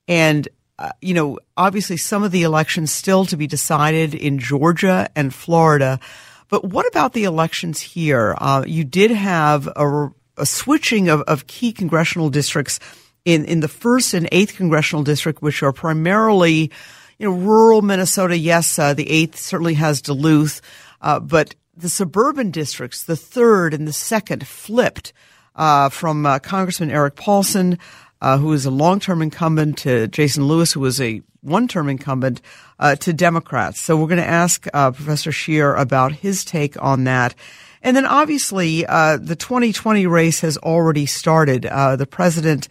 And 0.07 0.49
uh, 0.79 0.91
you 1.01 1.15
know, 1.15 1.39
obviously, 1.57 1.97
some 1.97 2.23
of 2.23 2.33
the 2.33 2.43
elections 2.43 2.93
still 2.93 3.25
to 3.27 3.37
be 3.37 3.47
decided 3.47 4.15
in 4.15 4.39
Georgia 4.39 5.09
and 5.15 5.33
Florida. 5.33 6.01
But 6.49 6.65
what 6.65 6.87
about 6.87 7.13
the 7.13 7.25
elections 7.25 7.81
here? 7.81 8.35
Uh, 8.39 8.65
you 8.67 8.85
did 8.85 9.11
have 9.13 9.69
a, 9.69 10.11
a 10.37 10.47
switching 10.47 11.09
of, 11.09 11.23
of 11.23 11.47
key 11.47 11.73
congressional 11.73 12.29
districts 12.29 12.81
in, 13.25 13.45
in 13.45 13.61
the 13.61 13.69
first 13.69 14.15
and 14.15 14.29
eighth 14.33 14.57
congressional 14.57 15.05
district, 15.05 15.43
which 15.43 15.63
are 15.63 15.73
primarily, 15.73 16.73
you 17.19 17.29
know, 17.29 17.37
rural 17.37 17.81
Minnesota. 17.81 18.37
Yes, 18.37 18.77
uh, 18.79 18.95
the 18.95 19.09
eighth 19.09 19.39
certainly 19.39 19.75
has 19.75 20.03
Duluth, 20.03 20.61
uh, 21.01 21.21
but 21.21 21.55
the 21.77 21.89
suburban 21.89 22.51
districts, 22.51 23.05
the 23.05 23.17
third 23.17 23.75
and 23.75 23.87
the 23.87 23.93
second, 23.93 24.47
flipped 24.47 25.13
uh, 25.55 25.89
from 25.89 26.27
uh, 26.27 26.39
Congressman 26.39 26.91
Erik 26.91 27.17
Paulsen, 27.17 27.79
uh, 28.21 28.39
who 28.39 28.53
is 28.53 28.65
a 28.67 28.71
long-term 28.71 29.23
incumbent, 29.23 29.79
to 29.79 30.09
Jason 30.09 30.47
Lewis, 30.47 30.73
who 30.73 30.81
was 30.81 31.01
a 31.01 31.23
one-term 31.43 31.89
incumbent 31.89 32.41
uh, 32.79 32.97
to 32.97 33.13
Democrats. 33.13 33.81
So 33.81 33.97
we're 33.97 34.09
going 34.09 34.23
to 34.23 34.27
ask 34.27 34.67
uh, 34.73 34.91
Professor 34.91 35.31
Schier 35.31 35.79
about 35.79 36.13
his 36.13 36.45
take 36.45 36.81
on 36.83 37.05
that. 37.05 37.35
And 37.83 37.95
then 37.95 38.07
obviously, 38.07 38.87
uh, 38.87 39.19
the 39.19 39.37
2020 39.37 40.07
race 40.07 40.41
has 40.41 40.57
already 40.57 41.05
started. 41.05 41.67
Uh, 41.67 41.97
the 41.97 42.07
president 42.07 42.69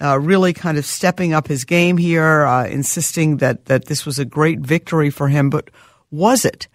uh, 0.00 0.18
really 0.18 0.52
kind 0.52 0.78
of 0.78 0.86
stepping 0.86 1.32
up 1.32 1.48
his 1.48 1.64
game 1.64 1.96
here, 1.96 2.46
uh, 2.46 2.66
insisting 2.66 3.38
that, 3.38 3.66
that 3.66 3.86
this 3.86 4.06
was 4.06 4.20
a 4.20 4.24
great 4.24 4.60
victory 4.60 5.10
for 5.10 5.28
him. 5.28 5.50
But 5.50 5.70
was 6.10 6.44
it? 6.44 6.68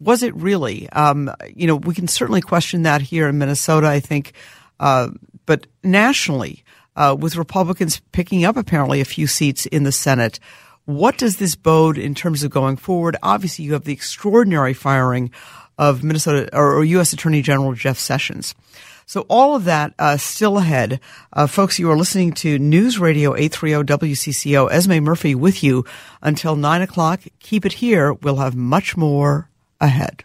Was 0.00 0.22
it 0.22 0.34
really? 0.34 0.88
Um, 0.90 1.30
you 1.54 1.66
know, 1.66 1.76
we 1.76 1.94
can 1.94 2.08
certainly 2.08 2.40
question 2.40 2.82
that 2.82 3.02
here 3.02 3.28
in 3.28 3.38
Minnesota, 3.38 3.88
I 3.88 4.00
think. 4.00 4.32
But 4.78 5.66
nationally, 5.82 6.64
with 7.18 7.36
Republicans 7.36 8.00
picking 8.12 8.44
up 8.44 8.56
apparently 8.56 9.00
a 9.00 9.04
few 9.04 9.26
seats 9.26 9.66
in 9.66 9.84
the 9.84 9.92
Senate, 9.92 10.38
what 10.84 11.16
does 11.16 11.38
this 11.38 11.54
bode 11.54 11.96
in 11.96 12.14
terms 12.14 12.42
of 12.42 12.50
going 12.50 12.76
forward? 12.76 13.16
Obviously, 13.22 13.64
you 13.64 13.72
have 13.72 13.84
the 13.84 13.92
extraordinary 13.92 14.74
firing 14.74 15.30
of 15.78 16.04
Minnesota 16.04 16.54
or 16.56 16.84
U.S. 16.84 17.12
Attorney 17.12 17.42
General 17.42 17.72
Jeff 17.72 17.98
Sessions. 17.98 18.54
So 19.06 19.26
all 19.28 19.54
of 19.54 19.64
that 19.64 19.92
uh, 19.98 20.16
still 20.16 20.58
ahead. 20.58 21.00
Uh, 21.32 21.46
folks, 21.46 21.78
you 21.78 21.90
are 21.90 21.96
listening 21.96 22.32
to 22.34 22.58
News 22.58 22.98
Radio 22.98 23.34
830 23.34 24.08
WCCO. 24.08 24.70
Esme 24.70 25.00
Murphy 25.00 25.34
with 25.34 25.62
you 25.62 25.84
until 26.22 26.56
9 26.56 26.82
o'clock. 26.82 27.20
Keep 27.40 27.66
it 27.66 27.74
here. 27.74 28.12
We'll 28.12 28.36
have 28.36 28.56
much 28.56 28.96
more 28.96 29.50
ahead. 29.80 30.24